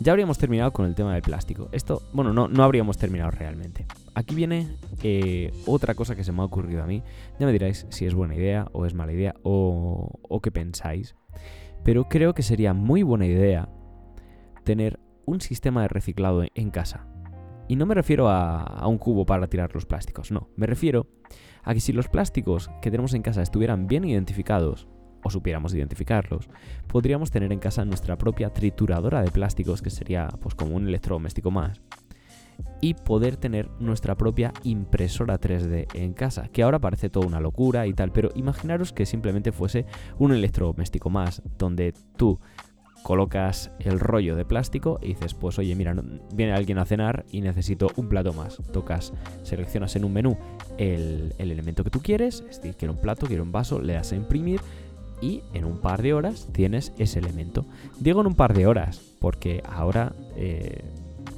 Ya 0.00 0.12
habríamos 0.12 0.38
terminado 0.38 0.72
con 0.72 0.86
el 0.86 0.94
tema 0.94 1.14
del 1.14 1.22
plástico. 1.22 1.68
Esto, 1.72 2.02
bueno, 2.12 2.32
no, 2.32 2.46
no 2.46 2.62
habríamos 2.62 2.98
terminado 2.98 3.32
realmente. 3.32 3.84
Aquí 4.14 4.34
viene 4.34 4.68
eh, 5.02 5.52
otra 5.66 5.94
cosa 5.94 6.14
que 6.14 6.22
se 6.22 6.30
me 6.30 6.40
ha 6.40 6.44
ocurrido 6.44 6.82
a 6.82 6.86
mí. 6.86 7.02
Ya 7.40 7.46
me 7.46 7.52
diráis 7.52 7.84
si 7.88 8.06
es 8.06 8.14
buena 8.14 8.36
idea 8.36 8.68
o 8.72 8.86
es 8.86 8.94
mala 8.94 9.12
idea 9.12 9.34
o, 9.42 10.20
o 10.22 10.40
qué 10.40 10.52
pensáis. 10.52 11.16
Pero 11.84 12.08
creo 12.08 12.32
que 12.32 12.42
sería 12.42 12.74
muy 12.74 13.02
buena 13.02 13.26
idea 13.26 13.68
tener 14.64 15.00
un 15.24 15.40
sistema 15.40 15.82
de 15.82 15.88
reciclado 15.88 16.44
en 16.54 16.70
casa. 16.70 17.06
Y 17.68 17.76
no 17.76 17.86
me 17.86 17.94
refiero 17.94 18.28
a, 18.28 18.86
un 18.88 18.98
cubo 18.98 19.26
para 19.26 19.46
tirar 19.46 19.74
los 19.74 19.86
plásticos, 19.86 20.32
no. 20.32 20.48
Me 20.56 20.66
refiero 20.66 21.06
a 21.62 21.74
que 21.74 21.80
si 21.80 21.92
los 21.92 22.08
plásticos 22.08 22.70
que 22.80 22.90
tenemos 22.90 23.12
en 23.12 23.22
casa 23.22 23.42
estuvieran 23.42 23.86
bien 23.86 24.04
identificados, 24.04 24.88
o 25.22 25.30
supiéramos 25.30 25.74
identificarlos, 25.74 26.48
podríamos 26.86 27.30
tener 27.30 27.52
en 27.52 27.58
casa 27.58 27.84
nuestra 27.84 28.16
propia 28.16 28.50
trituradora 28.50 29.20
de 29.20 29.30
plásticos, 29.30 29.82
que 29.82 29.90
sería 29.90 30.28
pues 30.40 30.54
como 30.54 30.76
un 30.76 30.88
electrodoméstico 30.88 31.50
más, 31.50 31.82
y 32.80 32.94
poder 32.94 33.36
tener 33.36 33.68
nuestra 33.80 34.16
propia 34.16 34.52
impresora 34.62 35.40
3D 35.40 35.88
en 35.94 36.12
casa, 36.14 36.48
que 36.48 36.62
ahora 36.62 36.78
parece 36.78 37.10
toda 37.10 37.26
una 37.26 37.40
locura 37.40 37.86
y 37.86 37.92
tal, 37.92 38.12
pero 38.12 38.30
imaginaros 38.34 38.92
que 38.92 39.06
simplemente 39.06 39.52
fuese 39.52 39.86
un 40.18 40.32
electrodoméstico 40.32 41.10
más, 41.10 41.42
donde 41.58 41.92
tú 42.16 42.40
colocas 43.02 43.70
el 43.80 44.00
rollo 44.00 44.36
de 44.36 44.44
plástico 44.44 44.98
y 45.02 45.08
dices, 45.08 45.34
pues 45.34 45.58
oye, 45.58 45.74
mira, 45.74 45.94
viene 46.34 46.52
alguien 46.52 46.78
a 46.78 46.84
cenar 46.84 47.24
y 47.30 47.40
necesito 47.40 47.88
un 47.96 48.08
plato 48.08 48.32
más. 48.32 48.58
Tocas, 48.72 49.12
seleccionas 49.42 49.96
en 49.96 50.04
un 50.04 50.12
menú 50.12 50.36
el, 50.76 51.34
elemento 51.38 51.84
que 51.84 51.90
tú 51.90 52.00
quieres, 52.00 52.44
es 52.48 52.56
decir, 52.56 52.76
quiero 52.76 52.94
un 52.94 53.00
plato, 53.00 53.26
quiero 53.26 53.42
un 53.42 53.52
vaso, 53.52 53.80
le 53.80 53.94
das 53.94 54.12
a 54.12 54.16
imprimir 54.16 54.60
y 55.20 55.42
en 55.52 55.64
un 55.64 55.78
par 55.78 56.02
de 56.02 56.14
horas 56.14 56.48
tienes 56.52 56.92
ese 56.98 57.18
elemento. 57.18 57.64
Digo 57.98 58.20
en 58.20 58.28
un 58.28 58.34
par 58.34 58.54
de 58.54 58.66
horas, 58.66 59.00
porque 59.20 59.62
ahora 59.68 60.12
eh, 60.36 60.84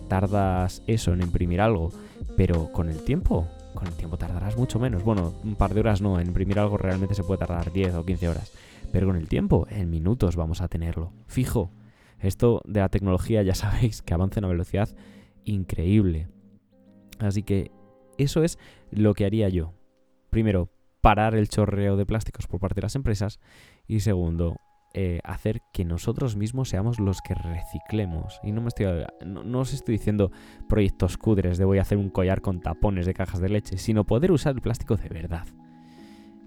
tardas 0.08 0.82
eso 0.86 1.12
en 1.12 1.22
imprimir 1.22 1.60
algo, 1.60 1.90
pero 2.36 2.72
con 2.72 2.88
el 2.88 3.02
tiempo, 3.04 3.46
con 3.74 3.86
el 3.86 3.94
tiempo 3.94 4.18
tardarás 4.18 4.56
mucho 4.56 4.78
menos. 4.78 5.02
Bueno, 5.02 5.32
un 5.44 5.54
par 5.54 5.72
de 5.72 5.80
horas 5.80 6.00
no, 6.00 6.20
en 6.20 6.26
imprimir 6.26 6.58
algo 6.58 6.76
realmente 6.76 7.14
se 7.14 7.22
puede 7.22 7.38
tardar 7.38 7.72
10 7.72 7.94
o 7.94 8.04
15 8.04 8.28
horas. 8.28 8.52
Pero 8.92 9.06
con 9.06 9.16
el 9.16 9.28
tiempo, 9.28 9.66
en 9.70 9.90
minutos 9.90 10.36
vamos 10.36 10.60
a 10.60 10.68
tenerlo. 10.68 11.12
Fijo. 11.26 11.70
Esto 12.18 12.60
de 12.66 12.80
la 12.80 12.88
tecnología 12.88 13.42
ya 13.42 13.54
sabéis 13.54 14.02
que 14.02 14.14
avanza 14.14 14.38
a 14.38 14.42
una 14.42 14.48
velocidad 14.48 14.88
increíble. 15.44 16.28
Así 17.18 17.42
que 17.42 17.70
eso 18.18 18.42
es 18.42 18.58
lo 18.90 19.14
que 19.14 19.24
haría 19.24 19.48
yo. 19.48 19.74
Primero, 20.30 20.70
parar 21.00 21.34
el 21.34 21.48
chorreo 21.48 21.96
de 21.96 22.06
plásticos 22.06 22.46
por 22.46 22.60
parte 22.60 22.76
de 22.76 22.82
las 22.82 22.94
empresas. 22.94 23.40
Y 23.86 24.00
segundo, 24.00 24.56
eh, 24.92 25.20
hacer 25.24 25.62
que 25.72 25.84
nosotros 25.84 26.36
mismos 26.36 26.68
seamos 26.68 26.98
los 26.98 27.20
que 27.20 27.34
reciclemos. 27.34 28.40
Y 28.42 28.52
no 28.52 28.60
me 28.60 28.68
estoy. 28.68 28.86
No, 29.24 29.60
os 29.60 29.72
estoy 29.72 29.96
diciendo 29.96 30.30
proyectos 30.68 31.16
cudres 31.16 31.58
de 31.58 31.64
voy 31.64 31.78
a 31.78 31.82
hacer 31.82 31.98
un 31.98 32.10
collar 32.10 32.40
con 32.40 32.60
tapones 32.60 33.06
de 33.06 33.14
cajas 33.14 33.40
de 33.40 33.48
leche, 33.48 33.78
sino 33.78 34.04
poder 34.04 34.32
usar 34.32 34.54
el 34.54 34.60
plástico 34.60 34.96
de 34.96 35.08
verdad. 35.08 35.46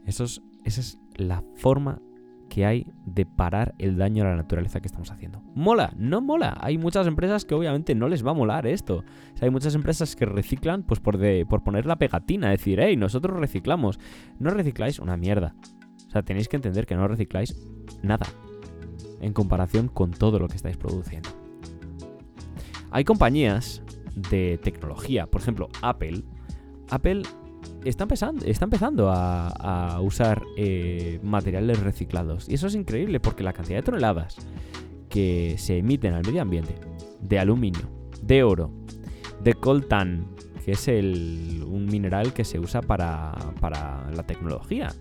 Eso 0.05 0.25
esa 0.65 0.81
es 0.81 0.99
la 1.15 1.43
forma 1.55 2.01
que 2.53 2.67
hay 2.67 2.85
de 3.07 3.25
parar 3.25 3.73
el 3.79 3.97
daño 3.97 4.23
a 4.23 4.27
la 4.27 4.35
naturaleza 4.35 4.79
que 4.79 4.85
estamos 4.85 5.09
haciendo. 5.09 5.41
¿Mola? 5.55 5.91
No 5.97 6.21
mola. 6.21 6.55
Hay 6.61 6.77
muchas 6.77 7.07
empresas 7.07 7.45
que 7.45 7.55
obviamente 7.55 7.95
no 7.95 8.07
les 8.07 8.23
va 8.23 8.29
a 8.29 8.35
molar 8.35 8.67
esto. 8.67 9.03
hay 9.41 9.49
muchas 9.49 9.73
empresas 9.73 10.15
que 10.15 10.27
reciclan 10.27 10.83
pues 10.83 10.99
por, 10.99 11.17
de, 11.17 11.47
por 11.47 11.63
poner 11.63 11.87
la 11.87 11.95
pegatina, 11.95 12.51
decir, 12.51 12.79
hey, 12.79 12.95
nosotros 12.95 13.39
reciclamos. 13.39 13.99
No 14.37 14.51
recicláis 14.51 14.99
una 14.99 15.17
mierda. 15.17 15.55
O 16.07 16.11
sea, 16.11 16.21
tenéis 16.21 16.47
que 16.47 16.55
entender 16.55 16.85
que 16.85 16.93
no 16.95 17.07
recicláis 17.07 17.59
nada 18.03 18.27
en 19.19 19.33
comparación 19.33 19.87
con 19.87 20.11
todo 20.11 20.37
lo 20.37 20.47
que 20.47 20.57
estáis 20.57 20.77
produciendo. 20.77 21.29
Hay 22.91 23.03
compañías 23.03 23.81
de 24.29 24.59
tecnología, 24.61 25.25
por 25.25 25.41
ejemplo, 25.41 25.69
Apple. 25.81 26.23
Apple 26.91 27.23
está 27.85 28.03
empezando, 28.03 28.45
está 28.45 28.65
empezando 28.65 29.11
a, 29.11 29.99
usar 30.01 30.43
eh, 30.57 31.19
materiales 31.23 31.79
reciclados. 31.79 32.49
Y 32.49 32.55
eso 32.55 32.67
es 32.67 32.75
increíble 32.75 33.19
porque 33.19 33.43
la 33.43 33.53
cantidad 33.53 33.77
de 33.77 33.83
toneladas 33.83 34.37
que 35.09 35.55
se 35.57 35.77
emiten 35.77 36.13
al 36.13 36.25
medio 36.25 36.41
ambiente 36.41 36.75
de 37.21 37.39
aluminio, 37.39 37.89
de 38.21 38.43
oro, 38.43 38.71
de 39.43 39.53
coltan, 39.53 40.27
que 40.65 40.71
es 40.71 40.87
un 40.87 41.85
mineral 41.85 42.33
que 42.33 42.43
se 42.43 42.59
usa 42.59 42.81
para, 42.81 43.35
la 43.61 44.23
tecnología. 44.25 44.93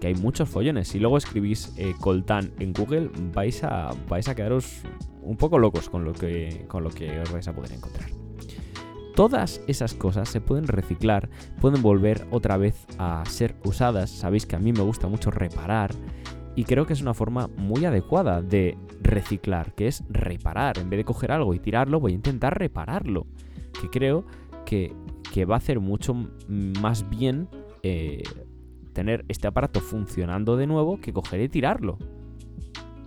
Que 0.00 0.08
hay 0.08 0.14
muchos 0.14 0.48
follones. 0.48 0.88
Si 0.88 0.98
luego 0.98 1.16
escribís 1.16 1.72
eh, 1.78 1.94
coltan 1.98 2.52
en 2.58 2.72
Google, 2.72 3.10
vais 3.32 3.64
a, 3.64 3.94
vais 4.08 4.28
a 4.28 4.34
quedaros 4.34 4.82
un 5.22 5.36
poco 5.36 5.58
locos 5.58 5.88
con 5.88 6.04
lo, 6.04 6.12
que, 6.12 6.66
con 6.68 6.84
lo 6.84 6.90
que 6.90 7.20
os 7.20 7.32
vais 7.32 7.48
a 7.48 7.54
poder 7.54 7.72
encontrar. 7.72 8.23
Todas 9.14 9.60
esas 9.68 9.94
cosas 9.94 10.28
se 10.28 10.40
pueden 10.40 10.66
reciclar, 10.66 11.30
pueden 11.60 11.82
volver 11.82 12.26
otra 12.32 12.56
vez 12.56 12.84
a 12.98 13.22
ser 13.26 13.54
usadas. 13.64 14.10
Sabéis 14.10 14.44
que 14.44 14.56
a 14.56 14.58
mí 14.58 14.72
me 14.72 14.82
gusta 14.82 15.06
mucho 15.06 15.30
reparar 15.30 15.92
y 16.56 16.64
creo 16.64 16.84
que 16.86 16.92
es 16.92 17.00
una 17.00 17.14
forma 17.14 17.48
muy 17.56 17.84
adecuada 17.84 18.42
de 18.42 18.76
reciclar, 19.02 19.72
que 19.74 19.86
es 19.86 20.02
reparar. 20.08 20.78
En 20.78 20.90
vez 20.90 20.98
de 20.98 21.04
coger 21.04 21.30
algo 21.30 21.54
y 21.54 21.60
tirarlo, 21.60 22.00
voy 22.00 22.12
a 22.12 22.14
intentar 22.16 22.58
repararlo. 22.58 23.26
Que 23.80 23.88
creo 23.88 24.24
que, 24.64 24.92
va 25.48 25.54
a 25.54 25.58
hacer 25.58 25.78
mucho 25.78 26.14
más 26.48 27.08
bien 27.08 27.48
eh, 27.82 28.22
tener 28.92 29.24
este 29.28 29.48
aparato 29.48 29.80
funcionando 29.80 30.56
de 30.56 30.66
nuevo 30.66 31.00
que 31.00 31.12
coger 31.12 31.40
y 31.40 31.48
tirarlo. 31.48 31.98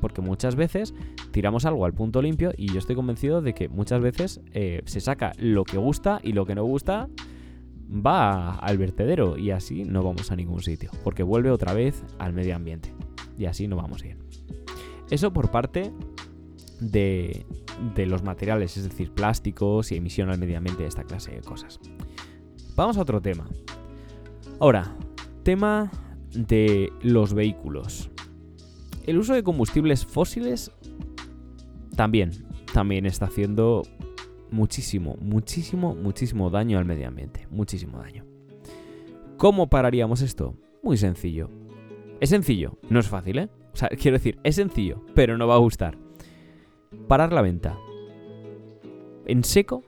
Porque 0.01 0.21
muchas 0.21 0.55
veces 0.55 0.93
tiramos 1.37 1.65
algo 1.65 1.85
al 1.85 1.93
punto 1.93 2.19
limpio 2.19 2.51
y 2.57 2.73
yo 2.73 2.79
estoy 2.79 2.95
convencido 2.95 3.43
de 3.43 3.53
que 3.53 3.69
muchas 3.69 4.01
veces 4.01 4.41
eh, 4.53 4.81
se 4.85 4.99
saca 4.99 5.33
lo 5.37 5.65
que 5.65 5.77
gusta 5.77 6.19
y 6.23 6.31
lo 6.31 6.47
que 6.47 6.55
no 6.55 6.63
gusta 6.63 7.09
va 7.87 8.55
al 8.55 8.79
vertedero 8.79 9.37
y 9.37 9.51
así 9.51 9.83
no 9.83 10.01
vamos 10.01 10.31
a 10.31 10.35
ningún 10.35 10.63
sitio, 10.63 10.89
porque 11.03 11.21
vuelve 11.21 11.51
otra 11.51 11.75
vez 11.75 12.03
al 12.17 12.33
medio 12.33 12.55
ambiente 12.55 12.91
y 13.37 13.45
así 13.45 13.67
no 13.67 13.75
vamos 13.75 14.01
bien. 14.01 14.17
Eso 15.11 15.31
por 15.31 15.51
parte 15.51 15.93
de, 16.79 17.45
de 17.93 18.07
los 18.07 18.23
materiales, 18.23 18.75
es 18.75 18.85
decir, 18.85 19.11
plásticos 19.11 19.91
y 19.91 19.97
emisión 19.97 20.31
al 20.31 20.39
medio 20.39 20.57
ambiente, 20.57 20.87
esta 20.87 21.03
clase 21.03 21.33
de 21.33 21.41
cosas. 21.41 21.79
Vamos 22.75 22.97
a 22.97 23.01
otro 23.01 23.21
tema. 23.21 23.47
Ahora, 24.59 24.91
tema 25.43 25.91
de 26.33 26.91
los 27.03 27.35
vehículos. 27.35 28.09
El 29.05 29.19
uso 29.19 29.35
de 29.35 29.43
combustibles 29.43 30.03
fósiles 30.03 30.71
también, 31.97 32.31
también 32.73 33.05
está 33.07 33.25
haciendo 33.25 33.81
muchísimo, 34.51 35.17
muchísimo, 35.19 35.95
muchísimo 35.95 36.49
daño 36.49 36.77
al 36.77 36.85
medio 36.85 37.07
ambiente. 37.07 37.47
Muchísimo 37.49 37.97
daño. 37.97 38.23
¿Cómo 39.35 39.67
pararíamos 39.67 40.21
esto? 40.21 40.55
Muy 40.83 40.95
sencillo. 40.97 41.49
Es 42.21 42.29
sencillo, 42.29 42.77
no 42.89 42.99
es 42.99 43.07
fácil, 43.07 43.39
¿eh? 43.39 43.49
O 43.73 43.75
sea, 43.75 43.89
quiero 43.89 44.17
decir, 44.17 44.39
es 44.43 44.55
sencillo, 44.55 45.03
pero 45.15 45.37
no 45.37 45.47
va 45.47 45.55
a 45.55 45.59
gustar. 45.59 45.97
Parar 47.07 47.33
la 47.33 47.41
venta. 47.41 47.77
En 49.25 49.43
seco 49.43 49.83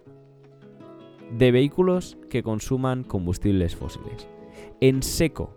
de 1.38 1.52
vehículos 1.52 2.18
que 2.30 2.42
consuman 2.42 3.04
combustibles 3.04 3.76
fósiles. 3.76 4.28
En 4.82 5.04
seco. 5.04 5.56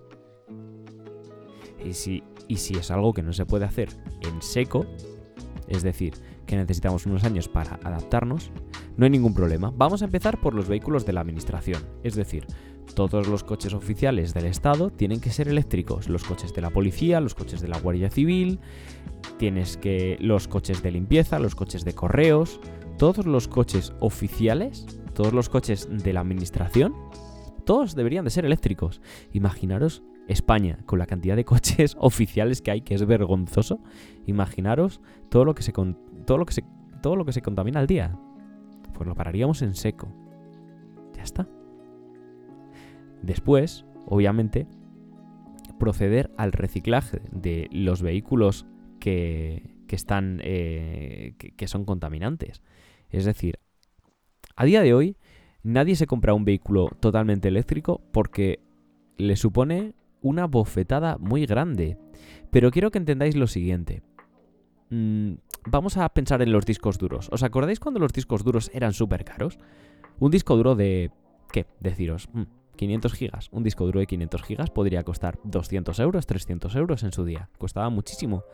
Y 1.82 1.94
si, 1.94 2.22
y 2.46 2.56
si 2.56 2.74
es 2.74 2.90
algo 2.90 3.14
que 3.14 3.22
no 3.22 3.32
se 3.32 3.46
puede 3.46 3.64
hacer 3.64 3.88
en 4.20 4.42
seco, 4.42 4.86
es 5.66 5.82
decir, 5.82 6.14
que 6.46 6.56
necesitamos 6.56 7.06
unos 7.06 7.24
años 7.24 7.48
para 7.48 7.78
adaptarnos, 7.82 8.50
no 8.96 9.04
hay 9.04 9.10
ningún 9.10 9.34
problema. 9.34 9.72
Vamos 9.74 10.02
a 10.02 10.06
empezar 10.06 10.40
por 10.40 10.54
los 10.54 10.68
vehículos 10.68 11.06
de 11.06 11.12
la 11.12 11.20
administración, 11.20 11.82
es 12.02 12.14
decir, 12.14 12.46
todos 12.94 13.26
los 13.26 13.42
coches 13.44 13.72
oficiales 13.72 14.34
del 14.34 14.46
Estado 14.46 14.90
tienen 14.90 15.20
que 15.20 15.30
ser 15.30 15.48
eléctricos, 15.48 16.08
los 16.08 16.24
coches 16.24 16.52
de 16.52 16.60
la 16.60 16.70
policía, 16.70 17.20
los 17.20 17.34
coches 17.34 17.60
de 17.60 17.68
la 17.68 17.78
Guardia 17.78 18.10
Civil, 18.10 18.58
tienes 19.38 19.76
que 19.76 20.16
los 20.20 20.48
coches 20.48 20.82
de 20.82 20.90
limpieza, 20.90 21.38
los 21.38 21.54
coches 21.54 21.84
de 21.84 21.94
correos, 21.94 22.60
todos 22.98 23.26
los 23.26 23.48
coches 23.48 23.94
oficiales, 24.00 24.86
todos 25.14 25.32
los 25.32 25.48
coches 25.48 25.88
de 25.90 26.12
la 26.12 26.20
administración, 26.20 26.94
todos 27.64 27.94
deberían 27.94 28.24
de 28.24 28.30
ser 28.30 28.44
eléctricos. 28.44 29.00
Imaginaros 29.32 30.02
España, 30.28 30.78
con 30.86 30.98
la 30.98 31.06
cantidad 31.06 31.36
de 31.36 31.44
coches 31.44 31.96
oficiales 32.00 32.62
que 32.62 32.70
hay, 32.70 32.80
que 32.82 32.94
es 32.94 33.06
vergonzoso, 33.06 33.80
imaginaros 34.26 35.00
todo 35.28 35.44
lo 35.44 35.54
que 35.54 35.62
se, 35.62 35.72
todo 36.24 36.38
lo 36.38 36.46
que 36.46 36.54
se, 36.54 36.64
todo 37.02 37.16
lo 37.16 37.24
que 37.24 37.32
se 37.32 37.42
contamina 37.42 37.80
al 37.80 37.86
día. 37.86 38.18
Pues 38.94 39.06
lo 39.06 39.14
pararíamos 39.14 39.62
en 39.62 39.74
seco. 39.74 40.12
Ya 41.14 41.22
está. 41.22 41.48
Después, 43.22 43.84
obviamente, 44.06 44.66
proceder 45.78 46.30
al 46.36 46.52
reciclaje 46.52 47.22
de 47.32 47.68
los 47.72 48.02
vehículos 48.02 48.66
que, 48.98 49.74
que 49.86 49.96
están. 49.96 50.40
Eh, 50.42 51.34
que, 51.38 51.68
son 51.68 51.84
contaminantes. 51.84 52.62
Es 53.10 53.24
decir, 53.24 53.58
a 54.56 54.64
día 54.64 54.82
de 54.82 54.94
hoy, 54.94 55.16
nadie 55.62 55.96
se 55.96 56.06
compra 56.06 56.34
un 56.34 56.44
vehículo 56.44 56.88
totalmente 57.00 57.48
eléctrico 57.48 58.00
porque 58.12 58.60
le 59.18 59.36
supone 59.36 59.94
una 60.20 60.46
bofetada 60.46 61.18
muy 61.18 61.46
grande. 61.46 61.98
Pero 62.50 62.70
quiero 62.70 62.90
que 62.90 62.98
entendáis 62.98 63.36
lo 63.36 63.46
siguiente. 63.46 64.02
Mm, 64.90 65.34
vamos 65.66 65.96
a 65.96 66.08
pensar 66.08 66.42
en 66.42 66.52
los 66.52 66.66
discos 66.66 66.98
duros. 66.98 67.28
¿Os 67.32 67.42
acordáis 67.42 67.80
cuando 67.80 68.00
los 68.00 68.12
discos 68.12 68.44
duros 68.44 68.70
eran 68.74 68.92
súper 68.92 69.24
caros? 69.24 69.58
Un 70.18 70.30
disco 70.30 70.56
duro 70.56 70.74
de... 70.74 71.10
¿Qué? 71.50 71.66
Deciros. 71.80 72.28
500 72.76 73.12
mm, 73.12 73.14
gigas. 73.14 73.48
Un 73.52 73.62
disco 73.62 73.84
duro 73.84 74.00
de 74.00 74.06
500 74.06 74.42
gigas 74.42 74.70
podría 74.70 75.02
costar 75.02 75.38
200 75.44 75.98
euros, 76.00 76.26
300 76.26 76.74
euros 76.76 77.02
en 77.02 77.12
su 77.12 77.24
día. 77.24 77.48
Costaba 77.58 77.90
muchísimo. 77.90 78.44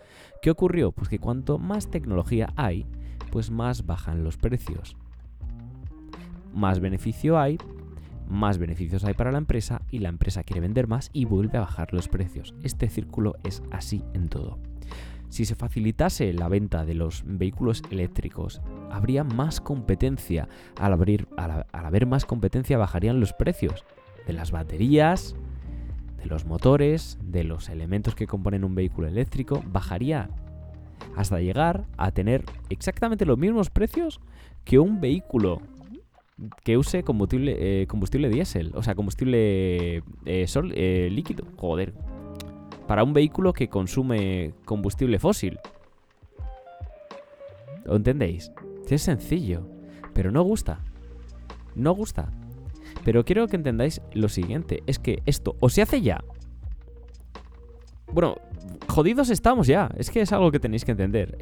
¿Qué 0.42 0.50
ocurrió? 0.50 0.92
Pues 0.92 1.08
que 1.08 1.18
cuanto 1.18 1.58
más 1.58 1.90
tecnología 1.90 2.52
hay, 2.56 2.86
pues 3.30 3.50
más 3.50 3.86
bajan 3.86 4.24
los 4.24 4.36
precios. 4.36 4.96
Más 6.52 6.80
beneficio 6.80 7.38
hay, 7.38 7.58
más 8.28 8.58
beneficios 8.58 9.04
hay 9.04 9.14
para 9.14 9.32
la 9.32 9.38
empresa 9.38 9.82
y 9.90 10.00
la 10.00 10.08
empresa 10.08 10.42
quiere 10.42 10.60
vender 10.60 10.86
más 10.86 11.10
y 11.12 11.24
vuelve 11.24 11.58
a 11.58 11.62
bajar 11.62 11.92
los 11.92 12.08
precios. 12.08 12.54
Este 12.62 12.88
círculo 12.88 13.36
es 13.44 13.62
así 13.70 14.02
en 14.12 14.28
todo. 14.28 14.58
Si 15.28 15.44
se 15.44 15.54
facilitase 15.54 16.32
la 16.32 16.48
venta 16.48 16.84
de 16.84 16.94
los 16.94 17.22
vehículos 17.26 17.82
eléctricos, 17.90 18.62
habría 18.90 19.24
más 19.24 19.60
competencia. 19.60 20.48
Al, 20.78 20.92
abrir, 20.92 21.28
al, 21.36 21.66
haber 21.72 22.06
más 22.06 22.24
competencia 22.24 22.78
bajarían 22.78 23.20
los 23.20 23.32
precios 23.32 23.84
de 24.26 24.32
las 24.32 24.50
baterías, 24.50 25.36
de 26.18 26.26
los 26.26 26.46
motores, 26.46 27.18
de 27.22 27.44
los 27.44 27.68
elementos 27.68 28.14
que 28.14 28.26
componen 28.26 28.64
un 28.64 28.74
vehículo 28.74 29.06
eléctrico, 29.06 29.62
bajaría 29.66 30.30
hasta 31.16 31.40
llegar 31.40 31.84
a 31.96 32.10
tener 32.10 32.44
exactamente 32.70 33.24
los 33.24 33.38
mismos 33.38 33.70
precios 33.70 34.20
que 34.64 34.78
un 34.78 35.00
vehículo 35.00 35.60
que 36.62 36.76
use 36.76 37.02
combustible, 37.02 37.82
eh, 37.82 37.86
combustible 37.86 38.28
diésel, 38.28 38.72
o 38.74 38.82
sea, 38.82 38.94
combustible 38.94 40.02
eh, 40.24 40.46
sol, 40.46 40.72
eh, 40.74 41.08
líquido. 41.10 41.44
Joder, 41.56 41.94
para 42.88 43.04
un 43.04 43.12
vehículo 43.12 43.52
que 43.52 43.68
consume 43.68 44.54
combustible 44.64 45.18
fósil. 45.18 45.60
¿Lo 47.84 47.94
entendéis? 47.94 48.50
Es 48.88 49.02
sencillo, 49.02 49.68
pero 50.14 50.32
no 50.32 50.42
gusta. 50.42 50.80
No 51.74 51.92
gusta. 51.92 52.32
Pero 53.04 53.26
quiero 53.26 53.46
que 53.46 53.56
entendáis 53.56 54.00
lo 54.14 54.30
siguiente, 54.30 54.82
es 54.86 54.98
que 54.98 55.22
esto 55.26 55.54
o 55.60 55.68
se 55.68 55.82
hace 55.82 56.00
ya. 56.00 56.24
Bueno, 58.10 58.36
jodidos 58.88 59.28
estamos 59.28 59.66
ya, 59.66 59.90
es 59.98 60.10
que 60.10 60.22
es 60.22 60.32
algo 60.32 60.50
que 60.50 60.58
tenéis 60.58 60.86
que 60.86 60.92
entender. 60.92 61.36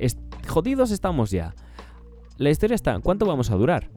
jodidos 0.48 0.90
estamos 0.90 1.30
ya. 1.30 1.54
La 2.38 2.50
historia 2.50 2.74
está, 2.74 2.98
¿cuánto 2.98 3.24
vamos 3.24 3.52
a 3.52 3.54
durar? 3.54 3.88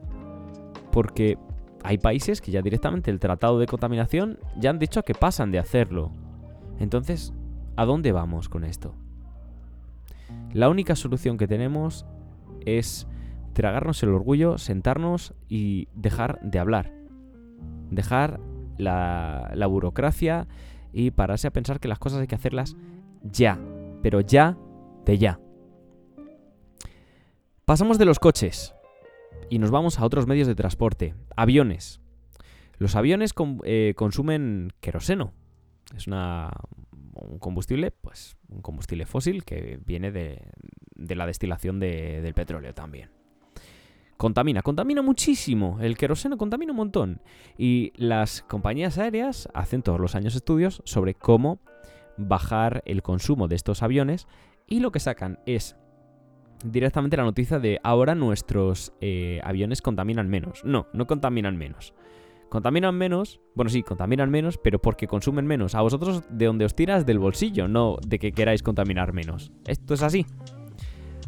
Porque 0.92 1.36
hay 1.82 1.98
países 1.98 2.40
que 2.40 2.52
ya 2.52 2.62
directamente 2.62 3.10
el 3.10 3.18
tratado 3.18 3.58
de 3.58 3.66
contaminación 3.66 4.38
ya 4.56 4.70
han 4.70 4.78
dicho 4.78 5.02
que 5.02 5.14
pasan 5.14 5.50
de 5.50 5.58
hacerlo. 5.58 6.12
Entonces, 6.78 7.34
¿a 7.80 7.86
dónde 7.86 8.12
vamos 8.12 8.50
con 8.50 8.64
esto? 8.64 8.94
La 10.52 10.68
única 10.68 10.94
solución 10.94 11.38
que 11.38 11.48
tenemos 11.48 12.04
es 12.66 13.06
tragarnos 13.54 14.02
el 14.02 14.10
orgullo, 14.10 14.58
sentarnos 14.58 15.32
y 15.48 15.88
dejar 15.94 16.38
de 16.42 16.58
hablar. 16.58 16.92
Dejar 17.90 18.38
la, 18.76 19.66
burocracia 19.66 20.46
y 20.92 21.12
pararse 21.12 21.46
a 21.46 21.52
pensar 21.52 21.80
que 21.80 21.88
las 21.88 21.98
cosas 21.98 22.20
hay 22.20 22.26
que 22.26 22.34
hacerlas 22.34 22.76
ya. 23.22 23.58
Pero 24.02 24.20
ya 24.20 24.58
de 25.06 25.16
ya. 25.16 25.40
Pasamos 27.64 27.96
de 27.96 28.04
los 28.04 28.18
coches 28.18 28.74
y 29.48 29.58
nos 29.58 29.70
vamos 29.70 29.98
a 29.98 30.04
otros 30.04 30.26
medios 30.26 30.46
de 30.46 30.54
transporte. 30.54 31.14
Aviones. 31.34 32.02
Los 32.76 32.94
aviones 32.94 33.32
eh, 33.64 33.94
consumen 33.96 34.74
queroseno. 34.82 35.32
Es 35.96 36.06
una, 36.06 36.50
un 37.14 37.38
combustible, 37.38 37.90
pues 37.90 38.36
un 38.48 38.62
combustible 38.62 39.06
fósil 39.06 39.44
que 39.44 39.80
viene 39.84 40.10
de, 40.10 40.42
la 40.96 41.26
destilación 41.26 41.80
del 41.80 42.34
petróleo 42.34 42.74
también. 42.74 43.10
Contamina, 44.16 44.60
contamina 44.60 45.00
muchísimo. 45.00 45.78
El 45.80 45.96
queroseno 45.96 46.36
contamina 46.36 46.72
un 46.72 46.76
montón. 46.76 47.22
Y 47.56 47.92
las 47.96 48.42
compañías 48.42 48.98
aéreas 48.98 49.48
hacen 49.54 49.82
todos 49.82 49.98
los 49.98 50.14
años 50.14 50.34
estudios 50.34 50.82
sobre 50.84 51.14
cómo 51.14 51.58
bajar 52.18 52.82
el 52.84 53.02
consumo 53.02 53.48
de 53.48 53.56
estos 53.56 53.82
aviones 53.82 54.26
y 54.66 54.80
lo 54.80 54.92
que 54.92 55.00
sacan 55.00 55.38
es 55.46 55.76
directamente 56.64 57.16
la 57.16 57.24
noticia 57.24 57.58
de 57.58 57.80
ahora 57.82 58.14
nuestros 58.14 58.92
eh, 59.00 59.40
aviones 59.42 59.80
contaminan 59.80 60.28
menos. 60.28 60.64
No, 60.64 60.86
no 60.92 61.06
contaminan 61.06 61.56
menos. 61.56 61.94
Contaminan 62.50 62.96
menos, 62.96 63.40
bueno 63.54 63.70
sí, 63.70 63.84
contaminan 63.84 64.28
menos, 64.28 64.58
pero 64.58 64.80
porque 64.80 65.06
consumen 65.06 65.46
menos. 65.46 65.76
A 65.76 65.82
vosotros 65.82 66.24
de 66.28 66.46
donde 66.46 66.64
os 66.64 66.74
tiras 66.74 67.06
del 67.06 67.20
bolsillo, 67.20 67.68
no 67.68 67.96
de 68.04 68.18
que 68.18 68.32
queráis 68.32 68.64
contaminar 68.64 69.12
menos. 69.12 69.52
Esto 69.68 69.94
es 69.94 70.02
así. 70.02 70.26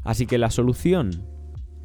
Así 0.02 0.26
que 0.26 0.36
la 0.36 0.50
solución 0.50 1.10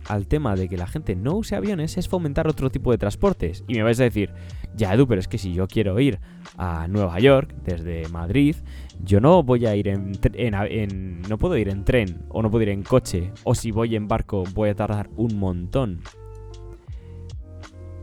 al 0.07 0.25
tema 0.25 0.55
de 0.55 0.67
que 0.67 0.75
la 0.75 0.87
gente 0.87 1.15
no 1.15 1.35
use 1.35 1.55
aviones 1.55 1.97
es 1.97 2.07
fomentar 2.07 2.47
otro 2.47 2.71
tipo 2.71 2.91
de 2.91 2.97
transportes. 2.97 3.63
Y 3.67 3.75
me 3.75 3.83
vais 3.83 3.99
a 3.99 4.05
decir, 4.05 4.33
ya 4.75 4.93
Edu, 4.93 5.05
pero 5.07 5.19
es 5.19 5.27
que 5.27 5.37
si 5.37 5.53
yo 5.53 5.67
quiero 5.67 5.99
ir 5.99 6.19
a 6.57 6.87
Nueva 6.87 7.19
York 7.19 7.53
desde 7.63 8.07
Madrid, 8.09 8.55
yo 9.03 9.19
no 9.21 9.43
voy 9.43 9.67
a 9.67 9.75
ir 9.75 9.87
en, 9.87 10.13
en, 10.33 11.21
no 11.29 11.37
puedo 11.37 11.57
ir 11.57 11.69
en 11.69 11.85
tren 11.85 12.25
o 12.29 12.41
no 12.41 12.49
puedo 12.49 12.63
ir 12.63 12.69
en 12.69 12.81
coche 12.81 13.31
o 13.43 13.53
si 13.53 13.69
voy 13.69 13.95
en 13.95 14.07
barco 14.07 14.45
voy 14.55 14.69
a 14.69 14.75
tardar 14.75 15.11
un 15.15 15.37
montón. 15.37 16.01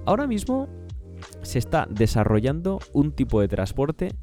Ahora 0.06 0.28
mismo 0.28 0.68
se 1.44 1.58
está 1.58 1.86
desarrollando 1.90 2.78
un 2.92 3.12
tipo 3.12 3.40
de 3.40 3.48
transporte 3.48 4.14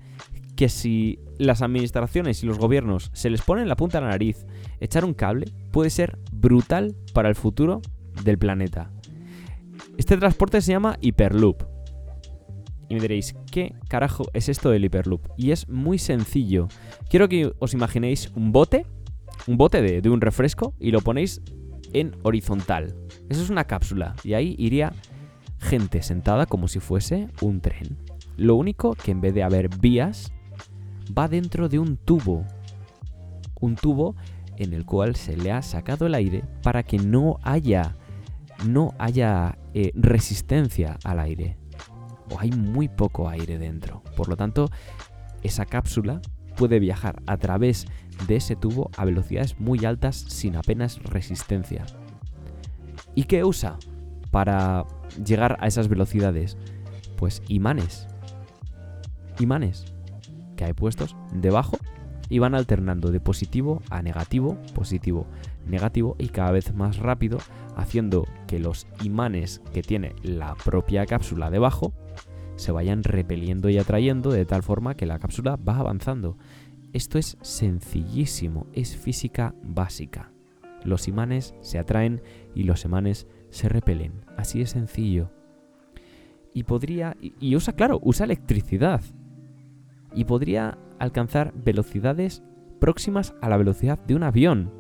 que 0.56 0.70
si 0.70 1.20
las 1.38 1.62
administraciones 1.62 2.44
y 2.44 2.46
los 2.46 2.60
gobiernos 2.60 3.10
se 3.14 3.30
les 3.30 3.42
ponen 3.42 3.68
la 3.68 3.76
punta 3.76 3.98
a 3.98 4.02
la 4.02 4.10
nariz, 4.10 4.46
echar 4.80 5.06
un 5.06 5.14
cable, 5.14 5.48
puede 5.72 5.90
ser 5.90 6.20
brutal 6.32 6.96
para 7.14 7.30
el 7.30 7.36
futuro 7.36 7.82
del 8.24 8.38
planeta. 8.38 8.92
Este 9.98 10.18
transporte 10.18 10.62
se 10.62 10.72
llama 10.72 10.98
Hyperloop. 11.02 11.64
Y 12.90 12.96
me 12.96 13.02
diréis, 13.02 13.36
¿qué 13.52 13.74
carajo 13.88 14.26
es 14.34 14.50
esto 14.50 14.70
del 14.70 14.86
Hyperloop? 14.86 15.30
Y 15.38 15.52
es 15.52 15.70
muy 15.70 15.98
sencillo. 15.98 16.68
Quiero 17.10 17.30
que 17.30 17.54
os 17.60 17.74
imaginéis 17.74 18.32
un 18.36 18.52
bote, 18.52 18.86
un 19.48 19.58
bote 19.58 19.82
de, 19.82 20.02
de 20.02 20.10
un 20.10 20.22
refresco, 20.22 20.76
y 20.80 20.92
lo 20.92 21.02
ponéis 21.02 21.42
en 21.94 22.16
horizontal. 22.24 22.96
Eso 23.30 23.42
es 23.42 23.50
una 23.50 23.64
cápsula. 23.64 24.16
Y 24.24 24.34
ahí 24.34 24.56
iría 24.60 24.94
gente 25.62 26.02
sentada 26.02 26.46
como 26.46 26.68
si 26.68 26.80
fuese 26.80 27.30
un 27.42 27.62
tren. 27.62 27.98
Lo 28.36 28.56
único 28.56 28.96
que 28.96 29.12
en 29.12 29.22
vez 29.22 29.34
de 29.34 29.44
haber 29.44 29.70
vías, 29.70 30.34
va 31.18 31.28
dentro 31.28 31.70
de 31.70 31.80
un 31.80 31.98
tubo. 31.98 32.46
Un 33.60 33.76
tubo 33.76 34.16
en 34.58 34.74
el 34.74 34.86
cual 34.86 35.16
se 35.16 35.38
le 35.38 35.52
ha 35.52 35.62
sacado 35.62 36.08
el 36.08 36.16
aire 36.16 36.44
para 36.64 36.84
que 36.84 36.98
no 36.98 37.40
haya, 37.44 37.96
no 38.66 38.94
haya 38.98 39.58
eh, 39.74 39.92
resistencia 39.96 40.98
al 41.04 41.20
aire. 41.20 41.58
O 42.32 42.40
hay 42.40 42.52
muy 42.52 42.88
poco 42.88 43.30
aire 43.30 43.58
dentro. 43.58 44.02
Por 44.16 44.30
lo 44.30 44.36
tanto, 44.36 44.70
esa 45.44 45.66
cápsula 45.66 46.22
puede 46.56 46.80
viajar 46.80 47.22
a 47.28 47.38
través 47.38 47.86
de 48.28 48.38
ese 48.38 48.56
tubo 48.56 48.90
a 48.98 49.06
velocidades 49.06 49.60
muy 49.60 49.86
altas 49.86 50.16
sin 50.16 50.56
apenas 50.56 51.02
resistencia. 51.04 51.86
¿Y 53.16 53.26
qué 53.26 53.44
usa 53.44 53.78
para 54.32 54.86
llegar 55.26 55.58
a 55.60 55.68
esas 55.68 55.88
velocidades? 55.88 56.58
Pues 57.18 57.42
imanes. 57.48 58.08
Imanes 59.40 59.86
que 60.56 60.66
hay 60.66 60.74
puestos 60.74 61.16
debajo 61.34 61.78
y 62.30 62.40
van 62.40 62.56
alternando 62.56 63.12
de 63.12 63.20
positivo 63.20 63.82
a 63.90 64.02
negativo, 64.02 64.58
positivo, 64.74 65.28
negativo 65.66 66.16
y 66.18 66.30
cada 66.30 66.52
vez 66.52 66.74
más 66.74 66.98
rápido, 66.98 67.40
haciendo 67.76 68.26
que 68.48 68.60
los 68.60 68.88
imanes 69.04 69.62
que 69.74 69.82
tiene 69.82 70.16
la 70.24 70.56
propia 70.56 71.06
cápsula 71.06 71.50
debajo 71.50 71.94
se 72.56 72.72
vayan 72.72 73.04
repeliendo 73.04 73.70
y 73.70 73.78
atrayendo 73.78 74.32
de 74.32 74.46
tal 74.46 74.64
forma 74.64 74.96
que 74.96 75.06
la 75.06 75.20
cápsula 75.20 75.58
va 75.58 75.78
avanzando. 75.78 76.38
Esto 76.94 77.18
es 77.18 77.38
sencillísimo, 77.42 78.68
es 78.72 78.96
física 78.96 79.56
básica. 79.64 80.32
Los 80.84 81.08
imanes 81.08 81.54
se 81.62 81.80
atraen 81.80 82.22
y 82.56 82.64
los 82.64 82.86
imanes 82.86 83.28
se 83.52 83.70
repelen. 83.70 84.26
Así 84.38 84.62
es 84.62 84.72
sencillo. 84.72 85.30
Y 86.54 86.64
podría... 86.64 87.16
Y 87.20 87.56
usa, 87.56 87.74
claro, 87.74 88.00
usa 88.02 88.26
electricidad 88.26 89.02
y 90.14 90.26
podría 90.26 90.78
alcanzar 91.00 91.54
velocidades 91.56 92.44
próximas 92.80 93.34
a 93.42 93.50
la 93.50 93.58
velocidad 93.58 94.00
de 94.00 94.16
un 94.16 94.24
avión, 94.24 94.74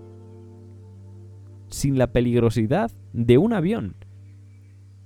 sin 1.67 1.97
la 1.97 2.11
peligrosidad 2.11 2.91
de 3.13 3.37
un 3.37 3.53
avión. 3.53 3.95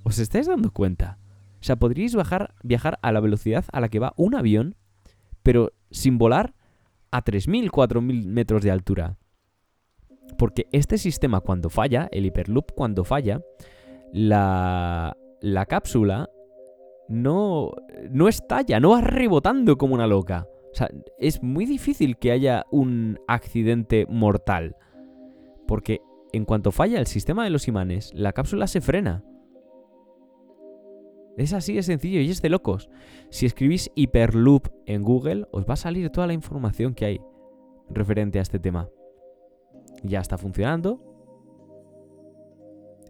¿Os 0.04 0.20
estáis 0.20 0.48
dando 0.48 0.72
cuenta? 0.72 1.20
O 1.60 1.64
sea, 1.64 1.76
podríais 1.76 2.16
viajar 2.64 3.00
a 3.02 3.12
la 3.12 3.20
velocidad 3.20 3.66
a 3.72 3.82
la 3.82 3.90
que 3.90 4.00
va 4.00 4.14
un 4.18 4.36
avión, 4.36 4.76
pero 5.44 5.74
sin 5.92 6.18
volar 6.18 6.54
a 7.12 7.24
3.000, 7.24 7.70
4.000 7.70 8.26
metros 8.26 8.64
de 8.64 8.72
altura. 8.72 9.18
Porque 10.38 10.68
este 10.72 10.98
sistema 10.98 11.42
cuando 11.42 11.70
falla, 11.70 12.08
el 12.12 12.26
Hyperloop 12.26 12.72
cuando 12.74 13.04
falla, 13.04 13.42
la, 14.12 15.16
la 15.42 15.66
cápsula 15.66 16.30
no, 17.08 17.72
no 18.10 18.28
estalla, 18.28 18.80
no 18.80 18.92
va 18.92 19.02
rebotando 19.02 19.78
como 19.78 19.96
una 19.96 20.08
loca. 20.08 20.48
O 20.72 20.76
sea, 20.76 20.90
es 21.18 21.42
muy 21.42 21.66
difícil 21.66 22.18
que 22.18 22.32
haya 22.32 22.66
un 22.72 23.20
accidente 23.28 24.06
mortal. 24.10 24.76
Porque 25.68 26.02
en 26.34 26.46
cuanto 26.46 26.72
falla 26.72 27.00
el 27.00 27.08
sistema 27.08 27.44
de 27.44 27.50
los 27.50 27.68
imanes, 27.68 28.12
la 28.14 28.34
cápsula 28.34 28.68
se 28.68 28.82
frena. 28.82 29.24
Es 31.38 31.54
así 31.54 31.74
de 31.74 31.84
sencillo 31.84 32.22
y 32.22 32.30
es 32.30 32.42
de 32.42 32.50
locos. 32.50 32.90
Si 33.30 33.46
escribís 33.46 33.92
Hyperloop 33.96 34.68
en 34.86 35.04
Google, 35.04 35.48
os 35.52 35.66
va 35.66 35.74
a 35.74 35.78
salir 35.78 36.10
toda 36.10 36.28
la 36.28 36.34
información 36.34 36.94
que 36.94 37.06
hay 37.06 37.22
referente 37.90 38.40
a 38.40 38.42
este 38.42 38.60
tema. 38.60 38.90
Ya 40.04 40.20
está 40.20 40.38
funcionando. 40.38 41.02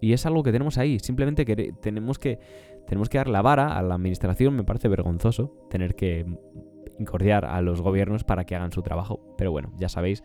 Y 0.02 0.13
es 0.13 0.26
algo 0.26 0.43
que 0.43 0.52
tenemos 0.52 0.78
ahí. 0.78 1.00
Simplemente 1.00 1.45
que 1.45 1.74
tenemos 1.82 2.19
que 2.19 2.39
tenemos 2.86 3.10
que 3.10 3.17
dar 3.17 3.28
la 3.28 3.41
vara 3.41 3.78
a 3.78 3.82
la 3.82 3.95
administración, 3.95 4.56
me 4.56 4.63
parece 4.63 4.88
vergonzoso 4.88 5.67
tener 5.69 5.95
que 5.95 6.26
incordiar 7.00 7.45
a 7.45 7.62
los 7.62 7.82
gobiernos 7.82 8.24
para 8.24 8.45
que 8.45 8.56
hagan 8.56 8.71
su 8.71 8.82
trabajo. 8.82 9.36
Pero 9.38 9.52
bueno, 9.52 9.74
ya 9.78 9.89
sabéis 9.89 10.24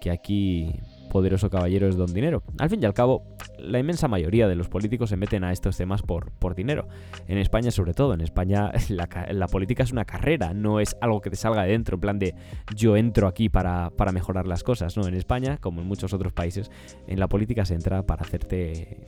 que 0.00 0.10
aquí 0.10 0.80
poderoso 1.10 1.50
caballero 1.50 1.86
es 1.86 1.96
don 1.96 2.14
dinero. 2.14 2.42
Al 2.58 2.70
fin 2.70 2.82
y 2.82 2.86
al 2.86 2.94
cabo, 2.94 3.36
la 3.58 3.78
inmensa 3.78 4.08
mayoría 4.08 4.48
de 4.48 4.54
los 4.54 4.70
políticos 4.70 5.10
se 5.10 5.18
meten 5.18 5.44
a 5.44 5.52
estos 5.52 5.76
temas 5.76 6.00
por, 6.00 6.30
por 6.32 6.54
dinero. 6.54 6.88
En 7.28 7.36
España 7.36 7.70
sobre 7.70 7.92
todo, 7.92 8.14
en 8.14 8.22
España 8.22 8.72
la, 8.88 9.46
política 9.48 9.82
es 9.82 9.92
una 9.92 10.06
carrera, 10.06 10.54
no 10.54 10.80
es 10.80 10.96
algo 11.02 11.20
que 11.20 11.28
te 11.28 11.36
salga 11.36 11.64
de 11.64 11.72
dentro, 11.72 11.96
en 11.96 12.00
plan 12.00 12.18
de 12.18 12.34
yo 12.74 12.96
entro 12.96 13.28
aquí 13.28 13.50
para, 13.50 13.90
para 13.90 14.12
mejorar 14.12 14.46
las 14.46 14.62
cosas. 14.62 14.96
No, 14.96 15.06
en 15.06 15.14
España, 15.14 15.58
como 15.58 15.82
en 15.82 15.86
muchos 15.86 16.14
otros 16.14 16.32
países, 16.32 16.70
en 17.06 17.20
la 17.20 17.28
política 17.28 17.66
se 17.66 17.74
entra 17.74 18.06
para 18.06 18.22
hacerte 18.22 19.06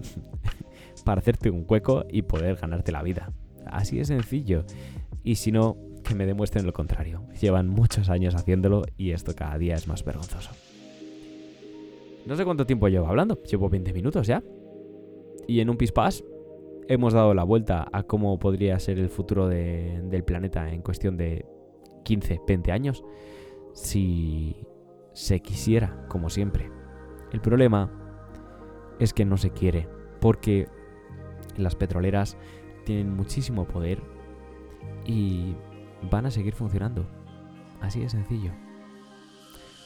para 1.04 1.20
hacerte 1.20 1.50
un 1.50 1.66
hueco 1.68 2.04
y 2.08 2.22
poder 2.22 2.56
ganarte 2.56 2.92
la 2.92 3.02
vida. 3.02 3.32
Así 3.66 3.98
de 3.98 4.04
sencillo. 4.04 4.64
Y 5.22 5.34
si 5.34 5.52
no, 5.52 5.76
que 6.04 6.14
me 6.14 6.26
demuestren 6.26 6.66
lo 6.66 6.72
contrario. 6.72 7.26
Llevan 7.40 7.68
muchos 7.68 8.08
años 8.08 8.34
haciéndolo 8.34 8.84
y 8.96 9.10
esto 9.10 9.34
cada 9.34 9.58
día 9.58 9.74
es 9.74 9.86
más 9.86 10.04
vergonzoso. 10.04 10.50
No 12.26 12.36
sé 12.36 12.44
cuánto 12.44 12.66
tiempo 12.66 12.88
llevo 12.88 13.06
hablando, 13.06 13.42
llevo 13.42 13.68
20 13.68 13.92
minutos 13.92 14.26
ya. 14.26 14.42
Y 15.46 15.60
en 15.60 15.70
un 15.70 15.76
pispás 15.76 16.22
hemos 16.88 17.12
dado 17.12 17.34
la 17.34 17.44
vuelta 17.44 17.88
a 17.92 18.02
cómo 18.02 18.38
podría 18.38 18.78
ser 18.78 18.98
el 18.98 19.08
futuro 19.08 19.48
del 19.48 20.24
planeta 20.24 20.70
en 20.72 20.82
cuestión 20.82 21.16
de 21.16 21.46
15, 22.04 22.40
20 22.46 22.72
años. 22.72 23.04
Si 23.72 24.56
se 25.12 25.40
quisiera, 25.40 26.06
como 26.08 26.30
siempre. 26.30 26.70
El 27.32 27.40
problema 27.40 27.90
es 28.98 29.12
que 29.12 29.24
no 29.24 29.36
se 29.36 29.50
quiere, 29.50 29.88
porque 30.20 30.68
Las 31.56 31.74
petroleras 31.74 32.36
tienen 32.84 33.14
muchísimo 33.14 33.66
poder 33.66 34.00
y 35.04 35.54
van 36.10 36.26
a 36.26 36.30
seguir 36.30 36.54
funcionando. 36.54 37.06
Así 37.80 38.00
de 38.00 38.08
sencillo. 38.08 38.52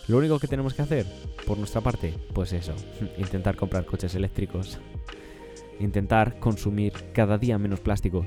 Lo 0.06 0.18
único 0.18 0.38
que 0.38 0.48
tenemos 0.48 0.74
que 0.74 0.82
hacer, 0.82 1.06
por 1.46 1.56
nuestra 1.56 1.80
parte, 1.80 2.14
pues 2.34 2.52
eso, 2.52 2.74
intentar 3.18 3.56
comprar 3.56 3.86
coches 3.86 4.14
eléctricos, 4.14 4.78
intentar 5.80 6.38
consumir 6.38 6.92
cada 7.12 7.38
día 7.38 7.58
menos 7.58 7.80
plásticos. 7.80 8.26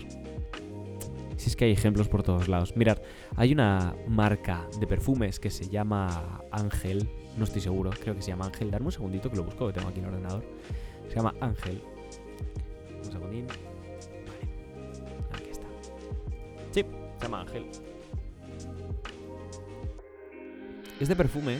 Si 1.35 1.49
es 1.49 1.55
que 1.55 1.65
hay 1.65 1.71
ejemplos 1.71 2.07
por 2.09 2.23
todos 2.23 2.47
lados. 2.47 2.75
Mirad, 2.75 2.97
hay 3.35 3.51
una 3.53 3.95
marca 4.07 4.67
de 4.79 4.87
perfumes 4.87 5.39
que 5.39 5.51
se 5.51 5.69
llama 5.69 6.41
Ángel, 6.51 7.07
no 7.37 7.43
estoy 7.43 7.61
seguro, 7.61 7.91
creo 7.91 8.15
que 8.15 8.23
se 8.23 8.29
llama 8.29 8.45
Ángel. 8.45 8.71
Darme 8.71 8.87
un 8.87 8.91
segundito 8.91 9.29
que 9.29 9.37
lo 9.37 9.43
busco, 9.43 9.67
que 9.67 9.73
tengo 9.73 9.87
aquí 9.87 9.99
en 9.99 10.05
el 10.05 10.13
ordenador. 10.13 10.43
Se 11.07 11.15
llama 11.15 11.35
Ángel. 11.39 11.79
Un 12.97 13.11
segundín. 13.11 13.45
Vale, 13.47 13.53
aquí 15.31 15.49
está. 15.51 15.67
Sí, 16.71 16.83
se 17.19 17.23
llama 17.23 17.41
Ángel. 17.41 17.65
Este 20.99 21.15
perfume 21.15 21.59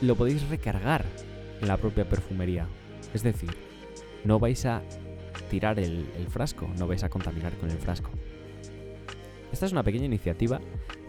lo 0.00 0.16
podéis 0.16 0.48
recargar 0.48 1.04
en 1.60 1.68
la 1.68 1.76
propia 1.76 2.08
perfumería. 2.08 2.66
Es 3.12 3.22
decir, 3.22 3.50
no 4.24 4.38
vais 4.38 4.64
a 4.64 4.82
tirar 5.50 5.78
el, 5.78 6.06
frasco, 6.30 6.66
no 6.78 6.86
vais 6.86 7.04
a 7.04 7.10
contaminar 7.10 7.52
con 7.58 7.70
el 7.70 7.76
frasco. 7.76 8.10
Esta 9.52 9.66
es 9.66 9.72
una 9.72 9.82
pequeña 9.82 10.06
iniciativa, 10.06 10.60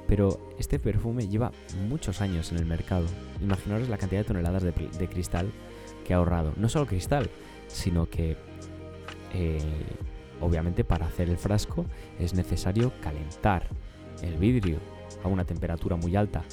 pero 0.06 0.50
este 0.60 0.80
perfume 0.80 1.30
lleva 1.30 1.54
muchos 1.88 2.20
años 2.20 2.52
en 2.52 2.58
el 2.58 2.66
mercado. 2.66 3.06
Imaginaros 3.40 3.88
la 3.88 3.98
cantidad 3.98 4.22
de 4.22 4.26
toneladas 4.26 4.64
de, 4.64 5.08
cristal 5.08 5.50
que 6.06 6.14
ha 6.14 6.18
ahorrado. 6.18 6.52
No 6.58 6.68
solo 6.68 6.88
cristal, 6.88 7.30
sino 7.68 8.10
que 8.10 8.36
eh, 9.34 9.60
obviamente 10.42 10.84
para 10.84 11.06
hacer 11.06 11.30
el 11.30 11.38
frasco 11.38 11.86
es 12.20 12.34
necesario 12.34 12.92
calentar 13.02 13.68
el 14.22 14.36
vidrio 14.36 14.80
a 15.24 15.30
una 15.30 15.46
temperatura 15.46 15.96
muy 15.96 16.18
alta 16.18 16.44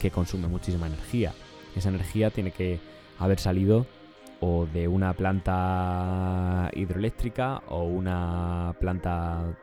que 0.00 0.10
consume 0.10 0.48
muchísima 0.48 0.86
energía. 0.86 1.32
Esa 1.76 1.88
energía 1.88 2.30
tiene 2.30 2.50
que 2.50 2.80
haber 3.18 3.38
salido 3.38 3.86
o 4.40 4.66
de 4.66 4.88
una 4.88 5.12
planta 5.14 6.70
hidroeléctrica 6.74 7.62
o 7.68 7.84
una 7.84 8.74
planta 8.80 9.56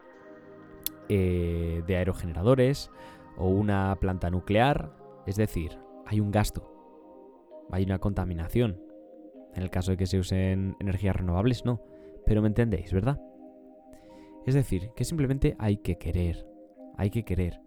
eh, 1.09 1.83
de 1.85 1.97
aerogeneradores 1.97 2.89
o 3.37 3.49
una 3.49 3.97
planta 3.99 4.29
nuclear. 4.29 4.91
Es 5.25 5.35
decir, 5.35 5.77
hay 6.05 6.19
un 6.19 6.31
gasto, 6.31 6.71
hay 7.71 7.83
una 7.83 7.99
contaminación. 7.99 8.79
En 9.53 9.63
el 9.63 9.69
caso 9.69 9.91
de 9.91 9.97
que 9.97 10.05
se 10.05 10.19
usen 10.19 10.77
energías 10.79 11.15
renovables, 11.15 11.65
no. 11.65 11.81
Pero 12.25 12.41
me 12.41 12.47
entendéis, 12.47 12.93
¿verdad? 12.93 13.19
Es 14.45 14.53
decir, 14.53 14.91
que 14.95 15.03
simplemente 15.03 15.55
hay 15.59 15.77
que 15.77 15.97
querer. 15.97 16.45
Hay 16.97 17.09
que 17.09 17.23
querer. 17.25 17.59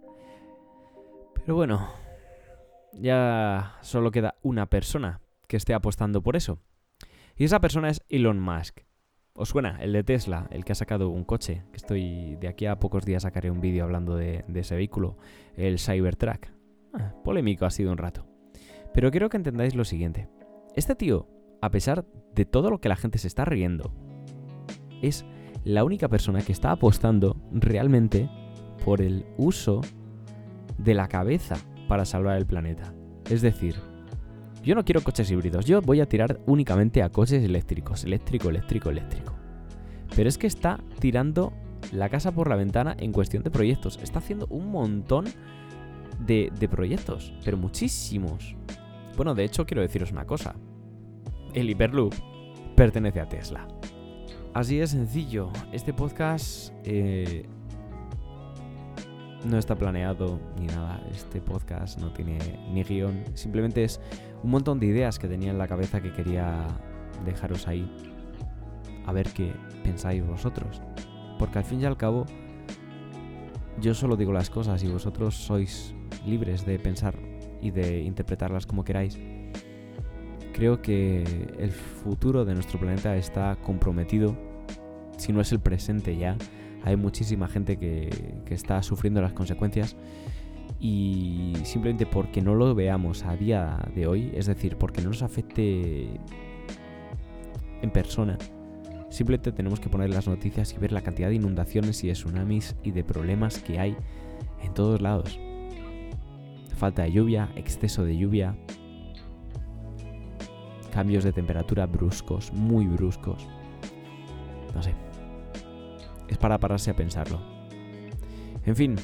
Pero 1.34 1.56
bueno, 1.56 1.88
ya 2.92 3.78
solo 3.80 4.10
queda 4.10 4.36
una 4.42 4.66
persona 4.66 5.20
que 5.48 5.56
esté 5.56 5.74
apostando 5.74 6.22
por 6.22 6.36
eso. 6.36 6.58
Y 7.36 7.44
esa 7.44 7.60
persona 7.60 7.88
es 7.88 8.02
Elon 8.08 8.40
Musk. 8.40 8.80
¿Os 9.34 9.48
suena? 9.48 9.78
El 9.80 9.92
de 9.92 10.04
Tesla, 10.04 10.46
el 10.50 10.64
que 10.64 10.72
ha 10.72 10.74
sacado 10.74 11.08
un 11.08 11.24
coche. 11.24 11.64
Que 11.70 11.76
estoy. 11.76 12.36
De 12.36 12.48
aquí 12.48 12.66
a 12.66 12.78
pocos 12.78 13.04
días 13.04 13.22
sacaré 13.22 13.50
un 13.50 13.60
vídeo 13.60 13.84
hablando 13.84 14.16
de, 14.16 14.44
ese 14.54 14.76
vehículo. 14.76 15.16
El 15.56 15.78
Cybertruck. 15.78 16.48
Ah, 16.92 17.14
polémico 17.24 17.64
ha 17.64 17.70
sido 17.70 17.90
un 17.90 17.98
rato. 17.98 18.26
Pero 18.92 19.10
quiero 19.10 19.30
que 19.30 19.38
entendáis 19.38 19.74
lo 19.74 19.84
siguiente. 19.84 20.28
Este 20.76 20.94
tío, 20.94 21.28
a 21.62 21.70
pesar 21.70 22.04
de 22.34 22.44
todo 22.44 22.70
lo 22.70 22.80
que 22.80 22.90
la 22.90 22.96
gente 22.96 23.18
se 23.18 23.28
está 23.28 23.46
riendo, 23.46 23.94
es 25.00 25.24
la 25.64 25.84
única 25.84 26.08
persona 26.08 26.42
que 26.42 26.52
está 26.52 26.70
apostando 26.70 27.36
realmente 27.52 28.28
por 28.84 29.00
el 29.00 29.24
uso 29.38 29.80
de 30.76 30.94
la 30.94 31.08
cabeza 31.08 31.56
para 31.92 32.06
salvar 32.06 32.38
el 32.38 32.46
planeta. 32.46 32.94
Es 33.28 33.42
decir, 33.42 33.76
yo 34.62 34.74
no 34.74 34.82
quiero 34.82 35.02
coches 35.02 35.30
híbridos, 35.30 35.66
yo 35.66 35.82
voy 35.82 36.00
a 36.00 36.08
tirar 36.08 36.40
únicamente 36.46 37.02
a 37.02 37.10
coches 37.10 37.44
eléctricos, 37.44 38.04
eléctrico, 38.04 38.48
eléctrico, 38.48 38.88
eléctrico. 38.88 39.34
Pero 40.16 40.26
es 40.26 40.38
que 40.38 40.46
está 40.46 40.80
tirando 41.00 41.52
la 41.92 42.08
casa 42.08 42.32
por 42.32 42.48
la 42.48 42.56
ventana 42.56 42.96
en 42.98 43.12
cuestión 43.12 43.42
de 43.42 43.50
proyectos. 43.50 43.98
Está 44.02 44.20
haciendo 44.20 44.46
un 44.46 44.70
montón 44.70 45.26
de, 46.18 46.50
proyectos, 46.70 47.34
pero 47.44 47.58
muchísimos. 47.58 48.56
Bueno, 49.14 49.34
de 49.34 49.44
hecho 49.44 49.66
quiero 49.66 49.82
deciros 49.82 50.12
una 50.12 50.24
cosa. 50.24 50.54
El 51.52 51.68
Hyperloop 51.68 52.14
pertenece 52.74 53.20
a 53.20 53.28
Tesla. 53.28 53.68
Así 54.54 54.78
de 54.78 54.86
sencillo. 54.86 55.50
Este 55.72 55.92
podcast 55.92 56.72
eh, 56.84 57.44
no 59.44 59.58
está 59.58 59.76
planeado 59.76 60.40
ni 60.58 60.66
nada. 60.66 61.00
Este 61.12 61.40
podcast 61.40 61.98
no 62.00 62.12
tiene 62.12 62.38
ni 62.72 62.82
guion. 62.82 63.24
Simplemente 63.34 63.84
es 63.84 64.00
un 64.42 64.50
montón 64.50 64.78
de 64.78 64.86
ideas 64.86 65.18
que 65.18 65.28
tenía 65.28 65.50
en 65.50 65.58
la 65.58 65.68
cabeza 65.68 66.00
que 66.00 66.12
quería 66.12 66.66
dejaros 67.24 67.66
ahí. 67.68 67.90
A 69.06 69.12
ver 69.12 69.28
qué 69.32 69.52
pensáis 69.82 70.24
vosotros. 70.26 70.80
Porque 71.38 71.58
al 71.58 71.64
fin 71.64 71.80
y 71.80 71.84
al 71.84 71.96
cabo, 71.96 72.24
yo 73.80 73.94
solo 73.94 74.16
digo 74.16 74.32
las 74.32 74.50
cosas 74.50 74.82
y 74.84 74.88
vosotros 74.88 75.34
sois 75.34 75.94
libres 76.26 76.64
de 76.64 76.78
pensar 76.78 77.16
y 77.60 77.70
de 77.70 78.02
interpretarlas 78.02 78.66
como 78.66 78.84
queráis. 78.84 79.18
Creo 80.52 80.82
que 80.82 81.22
el 81.58 81.72
futuro 81.72 82.44
de 82.44 82.54
nuestro 82.54 82.78
planeta 82.78 83.16
está 83.16 83.56
comprometido, 83.56 84.36
si 85.16 85.32
no 85.32 85.40
es 85.40 85.50
el 85.50 85.60
presente 85.60 86.16
ya, 86.16 86.36
hay 86.84 86.96
muchísima 86.96 87.48
gente 87.48 87.76
que, 87.76 88.10
está 88.50 88.82
sufriendo 88.82 89.22
las 89.22 89.32
consecuencias 89.32 89.96
y 90.78 91.54
simplemente 91.64 92.04
porque 92.04 92.42
no 92.42 92.54
lo 92.54 92.74
veamos 92.74 93.24
a 93.24 93.34
día 93.34 93.78
de 93.94 94.06
hoy, 94.06 94.30
es 94.34 94.44
decir, 94.44 94.76
porque 94.76 95.00
no 95.00 95.08
nos 95.08 95.22
afecte 95.22 96.20
en 97.80 97.90
persona, 97.90 98.36
simplemente 99.08 99.52
tenemos 99.52 99.80
que 99.80 99.88
poner 99.88 100.10
las 100.10 100.28
noticias 100.28 100.74
y 100.74 100.78
ver 100.78 100.92
la 100.92 101.00
cantidad 101.00 101.30
de 101.30 101.36
inundaciones 101.36 102.04
y 102.04 102.08
de 102.08 102.12
tsunamis 102.12 102.76
y 102.82 102.90
de 102.90 103.04
problemas 103.04 103.58
que 103.58 103.78
hay 103.78 103.96
en 104.62 104.74
todos 104.74 105.00
lados. 105.00 105.40
Falta 106.76 107.04
de 107.04 107.12
lluvia, 107.12 107.48
exceso 107.56 108.04
de 108.04 108.18
lluvia, 108.18 108.54
cambios 110.92 111.24
de 111.24 111.32
temperatura 111.32 111.86
bruscos, 111.86 112.52
muy 112.52 112.86
bruscos. 112.86 113.48
No 114.74 114.82
sé 114.82 115.11
es 116.32 116.38
para 116.38 116.58
pararse 116.58 116.90
a 116.90 116.96
pensarlo. 116.96 117.40
En 118.64 118.76
fin, 118.76 118.96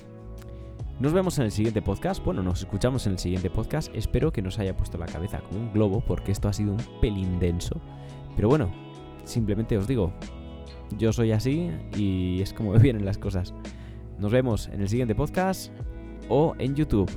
nos 1.01 1.13
vemos 1.13 1.39
en 1.39 1.45
el 1.45 1.53
siguiente 1.53 1.81
podcast. 1.81 2.25
Bueno, 2.25 2.43
nos 2.43 2.61
escuchamos 2.61 3.07
en 3.07 3.13
el 3.13 3.19
siguiente 3.19 3.51
podcast. 3.51 3.95
Espero 3.95 4.33
que 4.33 4.43
nos 4.43 4.59
haya 4.59 4.77
puesto 4.77 4.99
la 4.99 5.07
cabeza 5.07 5.41
como 5.41 5.61
un 5.61 5.73
globo 5.73 6.03
porque 6.05 6.33
esto 6.33 6.49
ha 6.49 6.53
sido 6.53 6.73
un 6.73 7.01
pelín 7.01 7.39
denso. 7.39 7.81
Pero 8.35 8.49
bueno, 8.49 8.71
simplemente 9.25 9.79
os 9.79 9.87
digo, 9.87 10.13
yo 10.97 11.13
soy 11.13 11.33
así 11.33 11.71
y 11.97 12.41
es 12.43 12.53
como 12.53 12.73
me 12.75 12.79
vienen 12.79 13.05
las 13.05 13.19
cosas. 13.19 13.55
Nos 14.19 14.33
vemos 14.33 14.69
en 14.69 14.81
el 14.81 14.89
siguiente 14.89 15.15
podcast 15.15 15.73
o 16.29 16.55
en 16.59 16.75
YouTube. 16.75 17.11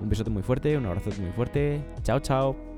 Un 0.00 0.08
besote 0.08 0.30
muy 0.30 0.42
fuerte, 0.42 0.76
un 0.76 0.86
abrazo 0.86 1.10
muy 1.20 1.30
fuerte. 1.32 1.84
Chao, 2.02 2.18
chao. 2.20 2.69